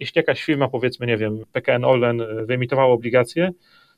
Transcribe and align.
Jeśli 0.00 0.18
jakaś 0.18 0.44
firma, 0.44 0.68
powiedzmy, 0.68 1.06
nie 1.06 1.16
wiem, 1.16 1.38
PKN 1.52 1.84
Orlen 1.84 2.22
wyemitowała 2.46 2.92
obligacje, 2.92 3.50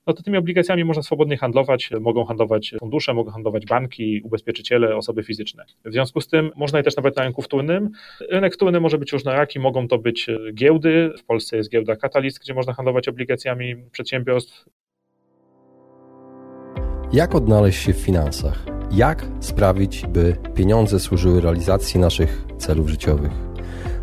no 0.07 0.13
to 0.13 0.23
tymi 0.23 0.39
obligacjami 0.39 0.85
można 0.85 1.03
swobodnie 1.03 1.37
handlować. 1.37 1.91
Mogą 2.01 2.25
handlować 2.25 2.75
fundusze, 2.81 3.15
mogą 3.15 3.31
handlować 3.31 3.67
banki, 3.67 4.21
ubezpieczyciele, 4.25 4.97
osoby 4.97 5.23
fizyczne. 5.23 5.65
W 5.85 5.93
związku 5.93 6.21
z 6.21 6.29
tym 6.29 6.51
można 6.57 6.79
je 6.79 6.83
też 6.83 6.97
nawet 6.97 7.17
na 7.17 7.23
rynku 7.23 7.43
wtórnym. 7.43 7.91
Rynek 8.31 8.55
wtórny 8.55 8.81
może 8.81 8.99
być 8.99 9.13
różnoraki, 9.13 9.61
mogą 9.61 9.89
to 9.89 9.99
być 9.99 10.27
giełdy. 10.55 11.11
W 11.19 11.25
Polsce 11.25 11.57
jest 11.57 11.71
giełda 11.71 11.97
Catalyst, 11.97 12.41
gdzie 12.41 12.55
można 12.55 12.73
handlować 12.73 13.09
obligacjami 13.09 13.77
przedsiębiorstw. 13.93 14.65
Jak 17.13 17.35
odnaleźć 17.35 17.83
się 17.83 17.93
w 17.93 17.97
finansach? 17.97 18.67
Jak 18.93 19.27
sprawić, 19.41 20.07
by 20.07 20.37
pieniądze 20.55 21.01
służyły 21.01 21.41
realizacji 21.41 22.01
naszych 22.01 22.45
celów 22.59 22.89
życiowych? 22.89 23.52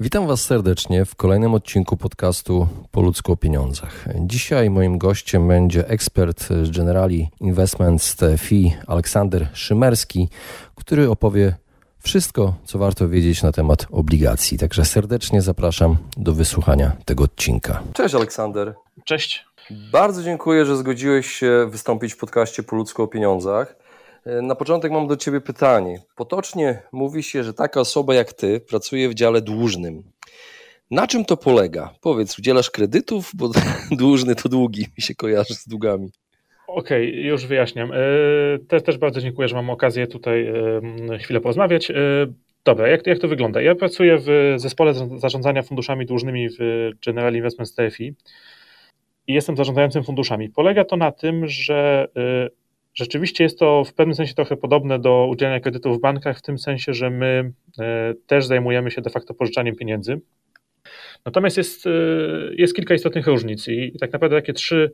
Witam 0.00 0.26
Was 0.26 0.42
serdecznie 0.42 1.04
w 1.04 1.14
kolejnym 1.14 1.54
odcinku 1.54 1.96
podcastu 1.96 2.68
Po 2.90 3.00
ludzku 3.00 3.32
o 3.32 3.36
pieniądzach. 3.36 4.04
Dzisiaj 4.20 4.70
moim 4.70 4.98
gościem 4.98 5.48
będzie 5.48 5.88
ekspert 5.88 6.48
z 6.62 6.76
Generali 6.76 7.28
Investments 7.40 8.16
TFI 8.16 8.74
Aleksander 8.86 9.48
Szymerski, 9.52 10.28
który 10.74 11.10
opowie 11.10 11.54
wszystko, 12.00 12.54
co 12.64 12.78
warto 12.78 13.08
wiedzieć 13.08 13.42
na 13.42 13.52
temat 13.52 13.86
obligacji. 13.90 14.58
Także 14.58 14.84
serdecznie 14.84 15.42
zapraszam 15.42 15.96
do 16.16 16.32
wysłuchania 16.32 16.92
tego 17.04 17.24
odcinka. 17.24 17.82
Cześć 17.92 18.14
Aleksander. 18.14 18.74
Cześć. 19.04 19.46
Bardzo 19.92 20.22
dziękuję, 20.22 20.64
że 20.64 20.76
zgodziłeś 20.76 21.26
się 21.32 21.66
wystąpić 21.70 22.14
w 22.14 22.16
podcaście 22.16 22.62
Po 22.62 22.76
ludzku 22.76 23.02
o 23.02 23.06
pieniądzach. 23.06 23.87
E, 24.28 24.42
na 24.42 24.54
początek 24.54 24.92
mam 24.92 25.06
do 25.06 25.16
Ciebie 25.16 25.40
pytanie. 25.40 25.98
Potocznie 26.16 26.82
mówi 26.92 27.22
się, 27.22 27.44
że 27.44 27.54
taka 27.54 27.80
osoba 27.80 28.14
jak 28.14 28.32
Ty 28.32 28.60
pracuje 28.60 29.08
w 29.08 29.14
dziale 29.14 29.42
dłużnym. 29.42 30.02
Na 30.90 31.06
czym 31.06 31.24
to 31.24 31.36
polega? 31.36 31.94
Powiedz, 32.00 32.38
udzielasz 32.38 32.70
kredytów, 32.70 33.30
bo 33.34 33.50
dłużny 34.00 34.34
to 34.34 34.48
długi, 34.48 34.86
mi 34.98 35.02
się 35.02 35.14
kojarzy 35.14 35.54
z 35.54 35.68
długami. 35.68 36.10
Okej, 36.66 37.08
okay, 37.08 37.20
już 37.20 37.46
wyjaśniam. 37.46 37.92
E, 37.92 37.96
też, 38.68 38.82
też 38.82 38.98
bardzo 38.98 39.20
dziękuję, 39.20 39.48
że 39.48 39.56
mam 39.56 39.70
okazję 39.70 40.06
tutaj 40.06 40.52
chwilę 41.20 41.40
porozmawiać. 41.40 41.90
E, 41.90 41.94
dobra, 42.64 42.88
jak, 42.88 43.06
jak 43.06 43.18
to 43.18 43.28
wygląda? 43.28 43.60
Ja 43.62 43.74
pracuję 43.74 44.18
w 44.18 44.54
zespole 44.56 44.94
zarządzania 45.18 45.62
funduszami 45.62 46.06
dłużnymi 46.06 46.48
w 46.48 46.90
General 47.06 47.34
Investment 47.34 47.74
TFI 47.74 48.14
i 49.26 49.34
jestem 49.34 49.56
zarządzającym 49.56 50.04
funduszami. 50.04 50.48
Polega 50.48 50.84
to 50.84 50.96
na 50.96 51.12
tym, 51.12 51.46
że 51.46 52.08
Rzeczywiście 52.98 53.44
jest 53.44 53.58
to 53.58 53.84
w 53.84 53.94
pewnym 53.94 54.14
sensie 54.14 54.34
trochę 54.34 54.56
podobne 54.56 54.98
do 54.98 55.26
udzielania 55.30 55.60
kredytów 55.60 55.98
w 55.98 56.00
bankach, 56.00 56.38
w 56.38 56.42
tym 56.42 56.58
sensie, 56.58 56.94
że 56.94 57.10
my 57.10 57.52
e, 57.78 58.14
też 58.26 58.46
zajmujemy 58.46 58.90
się 58.90 59.02
de 59.02 59.10
facto 59.10 59.34
pożyczaniem 59.34 59.76
pieniędzy. 59.76 60.20
Natomiast 61.24 61.56
jest, 61.56 61.86
e, 61.86 61.90
jest 62.56 62.76
kilka 62.76 62.94
istotnych 62.94 63.26
różnic 63.26 63.68
i 63.68 63.98
tak 64.00 64.12
naprawdę 64.12 64.36
takie 64.36 64.52
trzy 64.52 64.92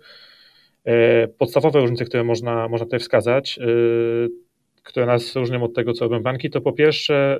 e, 0.84 1.28
podstawowe 1.28 1.80
różnice, 1.80 2.04
które 2.04 2.24
można, 2.24 2.68
można 2.68 2.84
tutaj 2.84 3.00
wskazać, 3.00 3.58
które 4.82 5.06
nas 5.06 5.36
różnią 5.36 5.62
od 5.62 5.74
tego, 5.74 5.92
co 5.92 6.04
robią 6.04 6.22
banki, 6.22 6.50
to 6.50 6.60
po 6.60 6.72
pierwsze 6.72 7.38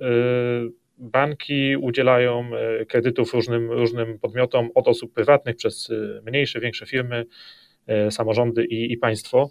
banki 0.98 1.76
udzielają 1.76 2.50
kredytów 2.88 3.34
różnym, 3.34 3.72
różnym 3.72 4.18
podmiotom 4.18 4.70
od 4.74 4.88
osób 4.88 5.14
prywatnych 5.14 5.56
przez 5.56 5.90
mniejsze, 6.26 6.60
większe 6.60 6.86
firmy, 6.86 7.26
samorządy 8.10 8.64
i, 8.64 8.92
i 8.92 8.96
państwo 8.96 9.50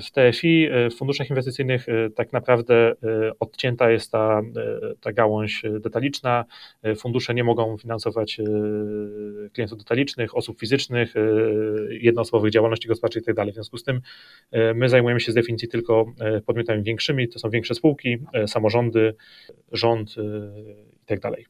w 0.00 0.10
TFI, 0.10 0.68
w 0.90 0.94
funduszach 0.94 1.30
inwestycyjnych 1.30 1.88
e, 1.88 2.10
tak 2.10 2.32
naprawdę 2.32 2.74
e, 2.74 2.94
odcięta 3.40 3.90
jest 3.90 4.12
ta, 4.12 4.40
e, 4.40 4.94
ta 5.00 5.12
gałąź 5.12 5.62
detaliczna. 5.80 6.44
Fundusze 6.96 7.34
nie 7.34 7.44
mogą 7.44 7.78
finansować 7.78 8.40
klientów 9.52 9.78
detalicznych, 9.78 10.36
osób 10.36 10.60
fizycznych, 10.60 11.14
jednoosobowych 11.90 12.52
działalności 12.52 12.88
gospodarczej 12.88 13.22
itd. 13.22 13.42
Tak 13.42 13.50
w 13.50 13.54
związku 13.54 13.76
z 13.76 13.84
tym 13.84 14.00
my 14.74 14.88
zajmujemy 14.88 15.20
się 15.20 15.32
z 15.32 15.34
definicji 15.34 15.68
tylko 15.68 16.06
podmiotami 16.46 16.82
większymi, 16.82 17.28
to 17.28 17.38
są 17.38 17.50
większe 17.50 17.74
spółki, 17.74 18.18
samorządy, 18.46 19.14
rząd 19.72 20.14
itd. 21.10 21.30
Tak 21.30 21.40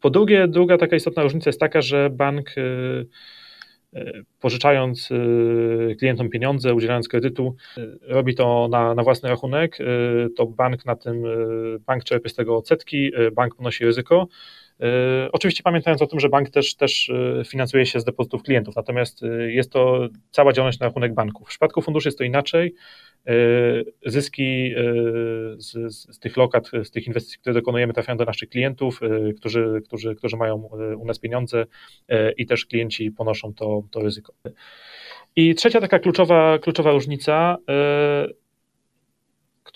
po 0.00 0.10
drugie, 0.10 0.48
druga 0.48 0.78
taka 0.78 0.96
istotna 0.96 1.22
różnica 1.22 1.48
jest 1.48 1.60
taka, 1.60 1.82
że 1.82 2.10
bank 2.10 2.54
pożyczając 4.40 5.10
y, 5.10 5.96
klientom 5.98 6.28
pieniądze, 6.28 6.74
udzielając 6.74 7.08
kredytu, 7.08 7.56
y, 7.78 7.98
robi 8.02 8.34
to 8.34 8.68
na, 8.70 8.94
na 8.94 9.02
własny 9.02 9.28
rachunek, 9.28 9.80
y, 9.80 9.84
to 10.36 10.46
bank 10.46 10.86
na 10.86 10.96
tym, 10.96 11.22
bank 11.86 12.04
czerpie 12.04 12.28
z 12.28 12.34
tego 12.34 12.56
odsetki, 12.56 13.10
bank 13.32 13.54
ponosi 13.54 13.84
ryzyko. 13.84 14.28
Oczywiście 15.32 15.62
pamiętając 15.62 16.02
o 16.02 16.06
tym, 16.06 16.20
że 16.20 16.28
bank 16.28 16.50
też, 16.50 16.74
też 16.74 17.10
finansuje 17.46 17.86
się 17.86 18.00
z 18.00 18.04
depozytów 18.04 18.42
klientów, 18.42 18.76
natomiast 18.76 19.20
jest 19.46 19.72
to 19.72 20.08
cała 20.30 20.52
działalność 20.52 20.78
na 20.78 20.86
rachunek 20.86 21.14
banków. 21.14 21.46
W 21.46 21.50
przypadku 21.50 21.82
funduszy 21.82 22.08
jest 22.08 22.18
to 22.18 22.24
inaczej. 22.24 22.74
E, 23.26 24.10
zyski 24.10 24.74
e, 24.76 24.82
z, 25.58 25.94
z, 25.94 26.18
tych 26.18 26.36
lokat, 26.36 26.70
z 26.84 26.90
tych 26.90 27.06
inwestycji, 27.06 27.38
które 27.38 27.54
dokonujemy, 27.54 27.92
trafiają 27.92 28.18
do 28.18 28.24
naszych 28.24 28.48
klientów, 28.48 29.00
e, 29.02 29.32
którzy, 29.32 29.82
którzy, 29.84 30.14
którzy 30.14 30.36
mają 30.36 30.68
u 30.98 31.04
nas 31.04 31.18
pieniądze 31.18 31.66
i 32.36 32.46
też 32.46 32.66
klienci 32.66 33.10
ponoszą 33.10 33.54
to, 33.54 33.82
to 33.90 34.00
ryzyko. 34.00 34.32
I 35.36 35.54
trzecia 35.54 35.80
taka 35.80 35.98
kluczowa, 35.98 36.58
kluczowa 36.58 36.92
różnica, 36.92 37.56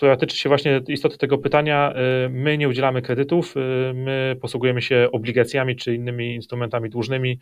która 0.01 0.17
tyczy 0.17 0.37
się 0.37 0.49
właśnie 0.49 0.81
istoty 0.89 1.19
tego 1.19 1.39
pytania, 1.39 1.95
my 2.31 2.59
nie 2.59 2.69
udzielamy 2.69 3.03
kredytów, 3.03 3.55
my 3.95 4.37
posługujemy 4.41 4.83
się 4.83 5.09
obligacjami 5.13 5.77
czy 5.77 5.95
innymi 5.95 6.35
instrumentami 6.35 6.91
dłużnymi, 6.91 7.39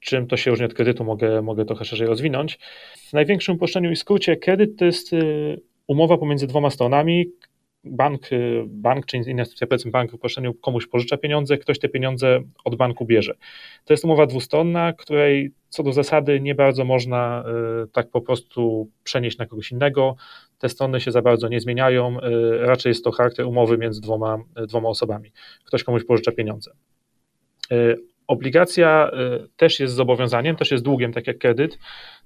czym 0.00 0.26
to 0.26 0.36
się 0.36 0.50
różni 0.50 0.66
od 0.66 0.74
kredytu, 0.74 1.04
mogę, 1.04 1.42
mogę 1.42 1.64
trochę 1.64 1.84
szerzej 1.84 2.06
rozwinąć. 2.06 2.58
W 2.96 3.12
największym 3.12 3.54
uproszczeniu 3.54 3.90
i 3.90 3.96
skrócie, 3.96 4.36
kredyt 4.36 4.78
to 4.78 4.84
jest 4.84 5.12
y, 5.12 5.60
umowa 5.86 6.18
pomiędzy 6.18 6.46
dwoma 6.46 6.70
stronami. 6.70 7.26
Bank, 7.84 8.32
y, 8.32 8.64
bank 8.66 9.06
czy 9.06 9.16
inna 9.16 9.42
instytucja, 9.42 9.66
powiedzmy 9.66 9.90
bank 9.90 10.10
w 10.10 10.14
uproszczeniu 10.14 10.54
komuś 10.54 10.86
pożycza 10.86 11.16
pieniądze, 11.16 11.58
ktoś 11.58 11.78
te 11.78 11.88
pieniądze 11.88 12.40
od 12.64 12.76
banku 12.76 13.06
bierze. 13.06 13.34
To 13.84 13.92
jest 13.92 14.04
umowa 14.04 14.26
dwustronna, 14.26 14.92
której 14.92 15.52
co 15.68 15.82
do 15.82 15.92
zasady 15.92 16.40
nie 16.40 16.54
bardzo 16.54 16.84
można 16.84 17.44
y, 17.84 17.88
tak 17.88 18.10
po 18.10 18.20
prostu 18.20 18.90
przenieść 19.04 19.38
na 19.38 19.46
kogoś 19.46 19.72
innego. 19.72 20.16
Te 20.58 20.68
strony 20.68 21.00
się 21.00 21.10
za 21.10 21.22
bardzo 21.22 21.48
nie 21.48 21.60
zmieniają, 21.60 22.16
raczej 22.60 22.90
jest 22.90 23.04
to 23.04 23.12
charakter 23.12 23.46
umowy 23.46 23.78
między 23.78 24.00
dwoma, 24.00 24.38
dwoma 24.68 24.88
osobami. 24.88 25.32
Ktoś 25.64 25.84
komuś 25.84 26.04
pożycza 26.04 26.32
pieniądze. 26.32 26.70
Obligacja 28.26 29.10
y, 29.44 29.48
też 29.56 29.80
jest 29.80 29.94
zobowiązaniem, 29.94 30.56
też 30.56 30.70
jest 30.70 30.84
długiem, 30.84 31.12
tak 31.12 31.26
jak 31.26 31.38
kredyt, 31.38 31.78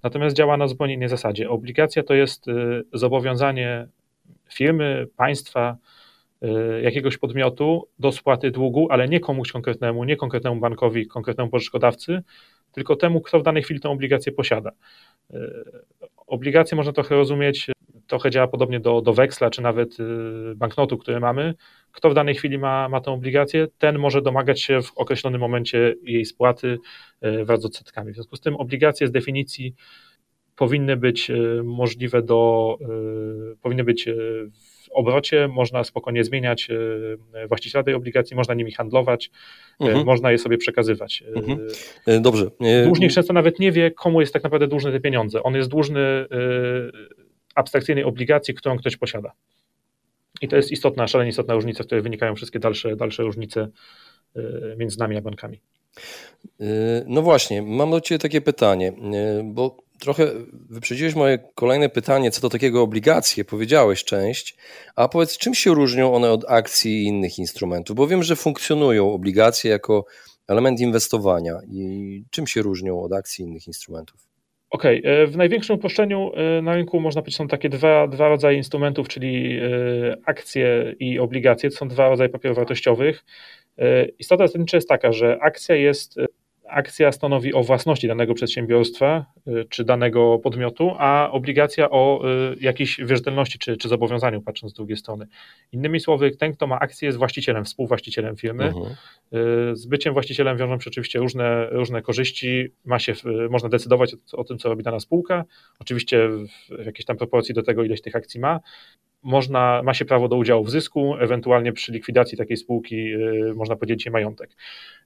natomiast 0.02 0.36
działa 0.36 0.56
na 0.56 0.66
zupełnie 0.68 0.94
innej 0.94 1.08
zasadzie. 1.08 1.50
Obligacja 1.50 2.02
to 2.02 2.14
jest 2.14 2.48
y, 2.48 2.52
zobowiązanie 2.92 3.88
firmy, 4.54 5.06
państwa, 5.16 5.76
y, 6.42 6.82
jakiegoś 6.82 7.18
podmiotu 7.18 7.88
do 7.98 8.12
spłaty 8.12 8.50
długu, 8.50 8.88
ale 8.90 9.08
nie 9.08 9.20
komuś 9.20 9.52
konkretnemu, 9.52 10.04
nie 10.04 10.16
konkretnemu 10.16 10.60
bankowi, 10.60 11.06
konkretnemu 11.06 11.50
pożyczkodawcy, 11.50 12.22
tylko 12.72 12.96
temu, 12.96 13.20
kto 13.20 13.40
w 13.40 13.42
danej 13.42 13.62
chwili 13.62 13.80
tę 13.80 13.88
obligację 13.88 14.32
posiada. 14.32 14.70
Obligacje 16.26 16.76
można 16.76 16.92
trochę 16.92 17.14
rozumieć 17.14 17.70
trochę 18.08 18.30
działa 18.30 18.48
podobnie 18.48 18.80
do, 18.80 19.00
do 19.00 19.14
weksla, 19.14 19.50
czy 19.50 19.62
nawet 19.62 20.00
y, 20.00 20.04
banknotu, 20.56 20.98
który 20.98 21.20
mamy. 21.20 21.54
Kto 21.92 22.10
w 22.10 22.14
danej 22.14 22.34
chwili 22.34 22.58
ma, 22.58 22.88
ma 22.88 23.00
tę 23.00 23.10
obligację, 23.10 23.66
ten 23.78 23.98
może 23.98 24.22
domagać 24.22 24.62
się 24.62 24.82
w 24.82 24.92
określonym 24.96 25.40
momencie 25.40 25.94
jej 26.02 26.24
spłaty 26.24 26.78
y, 27.24 27.44
wraz 27.44 27.60
z 27.60 27.64
odsetkami. 27.64 28.12
W 28.12 28.14
związku 28.14 28.36
z 28.36 28.40
tym 28.40 28.56
obligacje 28.56 29.06
z 29.06 29.10
definicji 29.10 29.74
powinny 30.58 30.96
być 30.96 31.30
y, 31.30 31.62
możliwe 31.64 32.22
do, 32.22 32.78
powinny 33.62 33.84
być 33.84 34.08
w 34.52 34.88
obrocie, 34.92 35.48
można 35.48 35.84
spokojnie 35.84 36.24
zmieniać 36.24 36.68
właściciela 37.48 37.84
tej 37.84 37.94
obligacji, 37.94 38.36
można 38.36 38.54
nimi 38.54 38.72
handlować, 38.72 39.30
mhm. 39.80 40.06
można 40.06 40.32
je 40.32 40.38
sobie 40.38 40.58
przekazywać. 40.58 41.24
Mhm. 41.34 41.68
Dobrze. 42.22 42.50
Dłużnik 42.84 43.12
często 43.12 43.32
nawet 43.32 43.58
nie 43.58 43.72
wie, 43.72 43.90
komu 43.90 44.20
jest 44.20 44.32
tak 44.32 44.42
naprawdę 44.42 44.66
dłużny 44.66 44.92
te 44.92 45.00
pieniądze. 45.00 45.42
On 45.42 45.54
jest 45.54 45.68
dłużny 45.68 46.26
abstrakcyjnej 47.54 48.04
obligacji, 48.04 48.54
którą 48.54 48.78
ktoś 48.78 48.96
posiada. 48.96 49.32
I 50.42 50.48
to 50.48 50.56
jest 50.56 50.72
istotna, 50.72 51.06
szalenie 51.06 51.30
istotna 51.30 51.54
różnica, 51.54 51.82
z 51.82 51.86
której 51.86 52.02
wynikają 52.02 52.34
wszystkie 52.34 52.58
dalsze, 52.58 52.96
dalsze 52.96 53.22
różnice 53.22 53.68
między 54.76 54.98
nami 54.98 55.16
a 55.16 55.20
bankami. 55.20 55.60
No 57.06 57.22
właśnie, 57.22 57.62
mam 57.62 57.90
do 57.90 58.00
Ciebie 58.00 58.18
takie 58.18 58.40
pytanie, 58.40 58.92
bo 59.44 59.87
trochę 60.00 60.30
wyprzedziłeś 60.70 61.14
moje 61.14 61.38
kolejne 61.54 61.88
pytanie 61.88 62.30
co 62.30 62.40
do 62.40 62.48
takiego 62.48 62.82
obligacje, 62.82 63.44
powiedziałeś 63.44 64.04
część, 64.04 64.56
a 64.96 65.08
powiedz, 65.08 65.38
czym 65.38 65.54
się 65.54 65.74
różnią 65.74 66.14
one 66.14 66.30
od 66.30 66.44
akcji 66.48 67.02
i 67.02 67.04
innych 67.04 67.38
instrumentów? 67.38 67.96
Bo 67.96 68.06
wiem, 68.06 68.22
że 68.22 68.36
funkcjonują 68.36 69.12
obligacje 69.12 69.70
jako 69.70 70.04
element 70.48 70.80
inwestowania 70.80 71.60
i 71.70 72.24
czym 72.30 72.46
się 72.46 72.62
różnią 72.62 73.02
od 73.02 73.12
akcji 73.12 73.44
i 73.44 73.48
innych 73.48 73.66
instrumentów? 73.66 74.28
Okej, 74.70 75.00
okay. 75.00 75.26
w 75.26 75.36
największym 75.36 75.76
uproszczeniu 75.76 76.30
e, 76.34 76.62
na 76.62 76.74
rynku 76.74 77.00
można 77.00 77.22
powiedzieć, 77.22 77.36
są 77.36 77.48
takie 77.48 77.68
dwa, 77.68 78.08
dwa 78.08 78.28
rodzaje 78.28 78.56
instrumentów, 78.56 79.08
czyli 79.08 79.58
e, 79.58 80.16
akcje 80.24 80.94
i 80.98 81.18
obligacje. 81.18 81.70
To 81.70 81.76
są 81.76 81.88
dwa 81.88 82.08
rodzaje 82.08 82.28
papierów 82.28 82.56
wartościowych. 82.56 83.24
E, 83.78 84.04
istota 84.04 84.46
zasadnicza 84.46 84.76
jest 84.76 84.88
taka, 84.88 85.12
że 85.12 85.38
akcja 85.40 85.74
jest 85.74 86.18
akcja 86.68 87.12
stanowi 87.12 87.54
o 87.54 87.62
własności 87.62 88.08
danego 88.08 88.34
przedsiębiorstwa 88.34 89.24
y, 89.48 89.64
czy 89.68 89.84
danego 89.84 90.38
podmiotu, 90.38 90.92
a 90.98 91.30
obligacja 91.32 91.90
o 91.90 92.22
y, 92.52 92.56
jakiejś 92.60 92.96
wierzytelności 92.98 93.58
czy, 93.58 93.76
czy 93.76 93.88
zobowiązaniu, 93.88 94.42
patrząc 94.42 94.72
z 94.72 94.76
drugiej 94.76 94.96
strony. 94.96 95.26
Innymi 95.72 96.00
słowy, 96.00 96.30
ten, 96.30 96.52
kto 96.52 96.66
ma 96.66 96.78
akcję, 96.78 97.06
jest 97.06 97.18
właścicielem, 97.18 97.64
współwłaścicielem 97.64 98.36
firmy. 98.36 98.68
Uh 98.68 98.76
mhm. 98.76 98.94
-huh. 98.94 99.76
Z 99.76 99.86
byciem 99.86 100.12
właścicielem 100.12 100.58
wiążą 100.58 100.80
się 100.80 100.90
oczywiście 100.90 101.18
różne, 101.18 101.70
różne 101.70 102.02
korzyści. 102.02 102.68
Ma 102.84 102.98
się, 102.98 103.12
można 103.50 103.68
decydować 103.68 104.14
o, 104.14 104.36
o 104.36 104.44
tym, 104.44 104.58
co 104.58 104.68
robi 104.68 104.82
dana 104.82 105.00
spółka, 105.00 105.44
oczywiście 105.78 106.28
w 106.28 106.86
jakiejś 106.86 107.04
tam 107.04 107.16
proporcji 107.16 107.54
do 107.54 107.62
tego, 107.62 107.84
ileś 107.84 108.02
tych 108.02 108.16
akcji 108.16 108.40
ma 108.40 108.60
można, 109.22 109.82
ma 109.84 109.94
się 109.94 110.04
prawo 110.04 110.28
do 110.28 110.36
udziału 110.36 110.64
w 110.64 110.70
zysku, 110.70 111.14
ewentualnie 111.20 111.72
przy 111.72 111.92
likwidacji 111.92 112.38
takiej 112.38 112.56
spółki 112.56 113.14
y, 113.14 113.54
można 113.54 113.76
podzielić 113.76 114.02
się 114.02 114.10
majątek. 114.10 114.50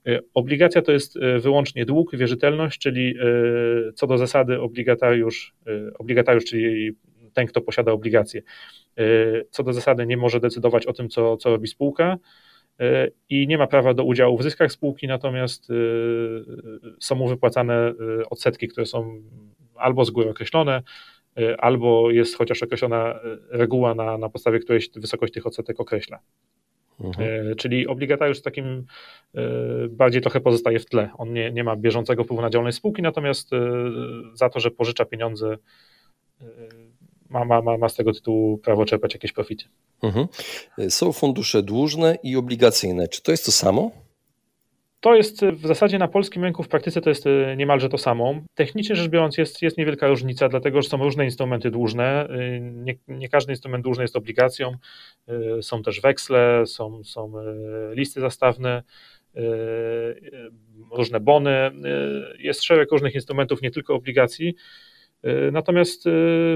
Y, 0.08 0.20
obligacja 0.34 0.82
to 0.82 0.92
jest 0.92 1.16
y, 1.16 1.40
wyłącznie 1.40 1.84
dług, 1.84 2.16
wierzytelność, 2.16 2.80
czyli 2.80 3.14
co 3.94 4.06
do 4.06 4.18
zasady 4.18 4.60
obligatariusz, 4.60 5.54
obligatariusz 5.98 6.44
czyli 6.44 6.92
ten, 7.32 7.46
kto 7.46 7.60
posiada 7.60 7.92
obligacje, 7.92 8.42
co 9.50 9.62
do 9.62 9.72
zasady 9.72 10.06
nie 10.06 10.16
może 10.16 10.40
decydować 10.40 10.86
o 10.86 10.92
tym, 10.92 11.08
co, 11.08 11.36
co 11.36 11.50
robi 11.50 11.68
spółka 11.68 12.16
i 13.28 13.46
nie 13.46 13.58
ma 13.58 13.66
prawa 13.66 13.94
do 13.94 14.04
udziału 14.04 14.38
w 14.38 14.42
zyskach 14.42 14.72
spółki, 14.72 15.06
natomiast 15.06 15.68
są 17.00 17.14
mu 17.14 17.28
wypłacane 17.28 17.92
odsetki, 18.30 18.68
które 18.68 18.86
są 18.86 19.22
albo 19.74 20.04
z 20.04 20.10
góry 20.10 20.30
określone, 20.30 20.82
albo 21.58 22.10
jest 22.10 22.36
chociaż 22.36 22.62
określona 22.62 23.14
y, 23.14 23.38
reguła, 23.50 23.94
na, 23.94 24.18
na 24.18 24.28
podstawie 24.28 24.58
której 24.58 24.82
wysokość 24.96 25.32
tych 25.32 25.46
odsetek 25.46 25.80
określa. 25.80 26.18
Mhm. 27.00 27.48
Y, 27.48 27.56
czyli 27.56 27.86
obligatariusz 27.86 28.38
w 28.38 28.42
takim 28.42 28.86
bardziej 29.90 30.22
trochę 30.22 30.40
pozostaje 30.40 30.78
w 30.78 30.86
tle. 30.86 31.10
On 31.18 31.32
nie, 31.32 31.50
nie 31.50 31.64
ma 31.64 31.76
bieżącego 31.76 32.24
wpływu 32.24 32.42
na 32.42 32.50
działalność 32.50 32.76
spółki, 32.76 33.02
natomiast 33.02 33.50
za 34.34 34.48
to, 34.48 34.60
że 34.60 34.70
pożycza 34.70 35.04
pieniądze, 35.04 35.56
ma, 37.30 37.44
ma, 37.44 37.62
ma, 37.62 37.78
ma 37.78 37.88
z 37.88 37.94
tego 37.94 38.12
tytułu 38.12 38.58
prawo 38.58 38.84
czerpać 38.84 39.14
jakieś 39.14 39.32
profity. 39.32 39.64
Mhm. 40.02 40.26
Są 40.88 41.12
fundusze 41.12 41.62
dłużne 41.62 42.18
i 42.22 42.36
obligacyjne. 42.36 43.08
Czy 43.08 43.22
to 43.22 43.30
jest 43.30 43.44
to 43.46 43.52
samo? 43.52 43.90
To 45.02 45.14
jest 45.14 45.44
w 45.44 45.66
zasadzie 45.66 45.98
na 45.98 46.08
polskim 46.08 46.44
rynku 46.44 46.62
w 46.62 46.68
praktyce 46.68 47.00
to 47.00 47.08
jest 47.08 47.26
e, 47.26 47.56
niemalże 47.56 47.88
to 47.88 47.98
samo. 47.98 48.34
Technicznie 48.54 48.96
rzecz 48.96 49.08
biorąc 49.08 49.38
jest, 49.38 49.62
jest 49.62 49.78
niewielka 49.78 50.08
różnica, 50.08 50.48
dlatego 50.48 50.82
że 50.82 50.88
są 50.88 51.04
różne 51.04 51.24
instrumenty 51.24 51.70
dłużne. 51.70 52.28
E, 52.28 52.60
nie, 52.60 52.94
nie 53.08 53.28
każdy 53.28 53.52
instrument 53.52 53.84
dłużny 53.84 54.04
jest 54.04 54.16
obligacją. 54.16 54.76
E, 55.28 55.62
są 55.62 55.82
też 55.82 56.00
weksle, 56.00 56.66
są, 56.66 57.04
są 57.04 57.32
listy 57.92 58.20
zastawne, 58.20 58.82
różne 60.92 61.20
bony. 61.20 61.70
Jest 62.38 62.62
szereg 62.62 62.92
różnych 62.92 63.14
instrumentów, 63.14 63.62
nie 63.62 63.70
tylko 63.70 63.94
obligacji. 63.94 64.54
Natomiast 65.52 66.04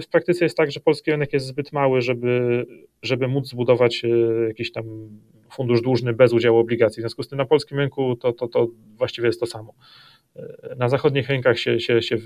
w 0.03 0.07
praktyce 0.11 0.45
jest 0.45 0.57
tak, 0.57 0.71
że 0.71 0.81
polski 0.81 1.11
rynek 1.11 1.33
jest 1.33 1.47
zbyt 1.47 1.73
mały, 1.73 2.01
żeby, 2.01 2.67
żeby 3.03 3.29
móc 3.29 3.49
zbudować 3.49 4.03
jakiś 4.49 4.73
tam 4.73 4.85
fundusz 5.51 5.83
dłużny 5.83 6.13
bez 6.13 6.33
udziału 6.33 6.59
obligacji. 6.59 7.01
W 7.01 7.03
związku 7.03 7.23
z 7.23 7.29
tym 7.29 7.39
na 7.39 7.45
polskim 7.45 7.79
rynku 7.79 8.17
to, 8.17 8.33
to, 8.33 8.49
to 8.49 8.69
właściwie 8.97 9.27
jest 9.27 9.41
to 9.41 9.47
samo. 9.47 9.75
Na 10.77 10.89
zachodnich 10.89 11.29
rynkach 11.29 11.59
się, 11.59 11.81
się, 11.81 12.03
się 12.03 12.17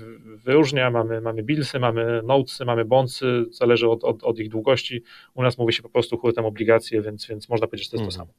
wyróżnia, 0.45 0.91
mamy, 0.91 1.21
mamy 1.21 1.43
billsy, 1.43 1.79
mamy 1.79 2.21
notesy, 2.23 2.65
mamy 2.65 2.85
bondsy, 2.85 3.45
zależy 3.51 3.89
od, 3.89 4.03
od, 4.03 4.23
od 4.23 4.39
ich 4.39 4.49
długości. 4.49 5.03
U 5.33 5.43
nas 5.43 5.57
mówi 5.57 5.73
się 5.73 5.83
po 5.83 5.89
prostu 5.89 6.17
hurtem 6.17 6.45
obligacje, 6.45 7.01
więc, 7.01 7.27
więc 7.27 7.49
można 7.49 7.67
powiedzieć, 7.67 7.85
że 7.85 7.91
to 7.91 8.03
jest 8.03 8.17
to 8.17 8.21
mhm. 8.23 8.27
samo. 8.27 8.33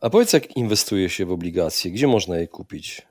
A 0.00 0.10
powiedz, 0.10 0.32
jak 0.32 0.56
inwestuje 0.56 1.08
się 1.08 1.26
w 1.26 1.32
obligacje? 1.32 1.90
Gdzie 1.90 2.06
można 2.06 2.38
je 2.38 2.48
kupić? 2.48 3.02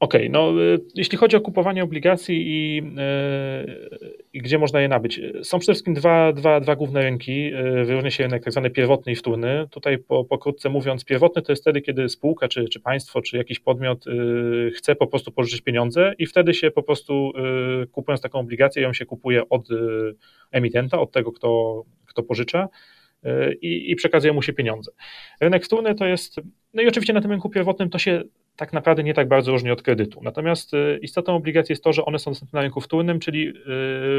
Okej, 0.00 0.20
okay, 0.20 0.30
no 0.30 0.62
y, 0.62 0.78
jeśli 0.94 1.18
chodzi 1.18 1.36
o 1.36 1.40
kupowanie 1.40 1.84
obligacji 1.84 2.42
i, 2.46 2.78
y, 2.78 4.22
i, 4.32 4.38
gdzie 4.38 4.58
można 4.58 4.80
je 4.80 4.88
nabyć, 4.88 5.20
są 5.42 5.58
przede 5.58 5.72
wszystkim 5.72 5.94
dwa, 5.94 6.32
dwa, 6.32 6.60
dwa 6.60 6.76
główne 6.76 7.02
rynki. 7.02 7.54
Y, 7.54 7.84
wyróżnia 7.84 8.10
się 8.10 8.24
rynek 8.24 8.44
tak 8.44 8.52
zwany 8.52 8.70
pierwotny 8.70 9.12
i 9.12 9.16
wtórny. 9.16 9.66
Tutaj 9.70 9.98
po, 9.98 10.24
pokrótce 10.24 10.68
mówiąc, 10.68 11.04
pierwotny 11.04 11.42
to 11.42 11.52
jest 11.52 11.62
wtedy, 11.62 11.80
kiedy 11.80 12.08
spółka, 12.08 12.48
czy, 12.48 12.68
czy 12.68 12.80
państwo, 12.80 13.22
czy 13.22 13.36
jakiś 13.36 13.60
podmiot 13.60 14.04
chce 14.74 14.94
po 14.94 15.06
prostu 15.06 15.32
pożyczyć 15.32 15.60
pieniądze 15.60 16.14
i 16.18 16.26
wtedy 16.26 16.54
się 16.54 16.70
po 16.70 16.82
prostu 16.82 17.32
kupując 17.92 18.20
taką 18.20 18.38
obligację, 18.38 18.82
ją 18.82 18.92
się 18.92 19.06
kupuje 19.06 19.48
od 19.48 19.68
emitenta, 20.52 21.00
od 21.00 21.12
tego, 21.12 21.32
kto, 21.32 21.82
kto 22.06 22.22
pożycza 22.22 22.68
i, 23.62 23.90
i 23.90 23.96
przekazuje 23.96 24.32
mu 24.32 24.42
się 24.42 24.52
pieniądze. 24.52 24.92
Rynek 25.40 25.64
wtórny 25.64 25.94
to 25.94 26.06
jest, 26.06 26.36
no 26.74 26.82
i 26.82 26.88
oczywiście 26.88 27.12
na 27.12 27.20
tym 27.20 27.30
rynku 27.30 27.50
pierwotnym 27.50 27.90
to 27.90 27.98
się 27.98 28.22
tak 28.56 28.72
naprawdę 28.72 29.02
nie 29.02 29.14
tak 29.14 29.28
bardzo 29.28 29.52
różni 29.52 29.70
od 29.70 29.82
kredytu. 29.82 30.20
Natomiast 30.22 30.74
y, 30.74 30.98
istotą 31.02 31.36
obligacji 31.36 31.72
jest 31.72 31.84
to, 31.84 31.92
że 31.92 32.04
one 32.04 32.18
są 32.18 32.30
dostępne 32.30 32.56
na 32.56 32.62
rynku 32.62 32.80
wtórnym, 32.80 33.20
czyli 33.20 33.48
y, 33.48 33.52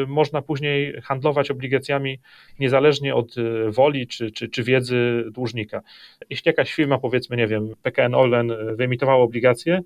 można 0.07 0.42
później 0.42 1.01
handlować 1.01 1.51
obligacjami 1.51 2.19
niezależnie 2.60 3.16
od 3.16 3.38
y, 3.38 3.72
woli 3.72 4.07
czy, 4.07 4.31
czy, 4.31 4.50
czy 4.50 4.63
wiedzy 4.63 5.24
dłużnika. 5.31 5.81
Jeśli 6.30 6.50
jakaś 6.50 6.74
firma, 6.74 6.98
powiedzmy, 6.98 7.38
nie 7.38 7.48
wiem, 7.48 7.75
PKN 7.84 8.16
Orlen 8.16 8.54
wyemitowała 8.75 9.24
obligacje, 9.24 9.81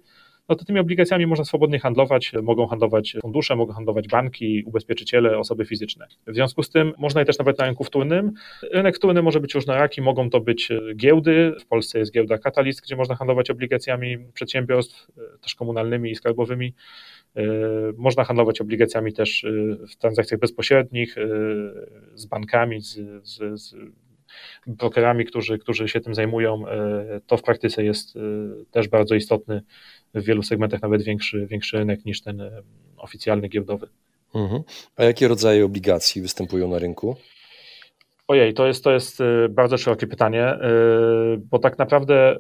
no 0.52 0.56
to 0.56 0.66
tymi 0.66 0.80
obligacjami 0.80 1.28
można 1.28 1.46
swobodnie 1.46 1.80
handlować. 1.80 2.34
Mogą 2.44 2.68
handlować 2.68 3.18
fundusze, 3.22 3.56
mogą 3.56 3.74
handlować 3.74 4.08
banki, 4.08 4.64
ubezpieczyciele, 4.66 5.38
osoby 5.38 5.66
fizyczne. 5.66 6.08
W 6.28 6.34
związku 6.36 6.64
z 6.64 6.70
tym 6.70 6.94
można 6.98 7.22
je 7.22 7.26
też 7.26 7.40
nawet 7.40 7.60
na 7.60 7.66
rynku 7.66 7.84
wtórnym. 7.84 8.32
Rynek 8.72 8.96
wtórny 8.96 9.22
może 9.22 9.40
być 9.40 9.56
różnoraki, 9.56 10.02
mogą 10.02 10.30
to 10.30 10.40
być 10.40 10.72
e, 10.72 10.80
giełdy. 10.96 11.54
W 11.60 11.66
Polsce 11.66 12.00
jest 12.00 12.14
giełda 12.14 12.38
Catalyst, 12.38 12.82
gdzie 12.82 12.96
można 12.96 13.16
handlować 13.16 13.50
obligacjami 13.50 14.18
przedsiębiorstw, 14.34 15.08
e, 15.10 15.38
też 15.38 15.56
komunalnymi 15.56 16.12
i 16.12 16.16
skarbowymi. 16.16 16.74
E, 17.36 17.44
można 17.98 18.24
handlować 18.24 18.62
obligacjami 18.62 19.14
też 19.14 19.46
w 19.92 19.96
transakcjach 19.96 20.40
bezpośrednich 20.40 21.16
z 22.16 22.26
bankami, 22.26 22.82
z, 22.82 23.00
z, 23.24 23.62
z 23.62 23.76
brokerami, 24.68 25.26
którzy, 25.26 25.60
którzy 25.60 25.88
się 25.88 26.02
tym 26.02 26.16
zajmują. 26.16 26.64
To 27.28 27.38
w 27.38 27.42
praktyce 27.42 27.84
jest 27.84 28.14
też 28.72 28.88
bardzo 28.88 29.16
istotny 29.16 29.62
w 30.14 30.24
wielu 30.24 30.44
segmentach 30.44 30.82
nawet 30.82 31.04
większy, 31.04 31.48
większy 31.48 31.78
rynek 31.78 32.06
niż 32.06 32.22
ten 32.22 32.42
oficjalny 32.98 33.48
giełdowy. 33.48 33.88
Mhm. 34.36 34.64
A 34.96 35.04
jakie 35.04 35.28
rodzaje 35.28 35.66
obligacji 35.66 36.22
występują 36.22 36.68
na 36.68 36.80
rynku? 36.80 37.16
Ojej, 38.28 38.54
to 38.54 38.68
jest, 38.68 38.84
to 38.84 38.92
jest 38.92 39.20
bardzo 39.50 39.78
szerokie 39.78 40.08
pytanie, 40.08 40.58
bo 41.52 41.60
tak 41.60 41.78
naprawdę 41.78 42.38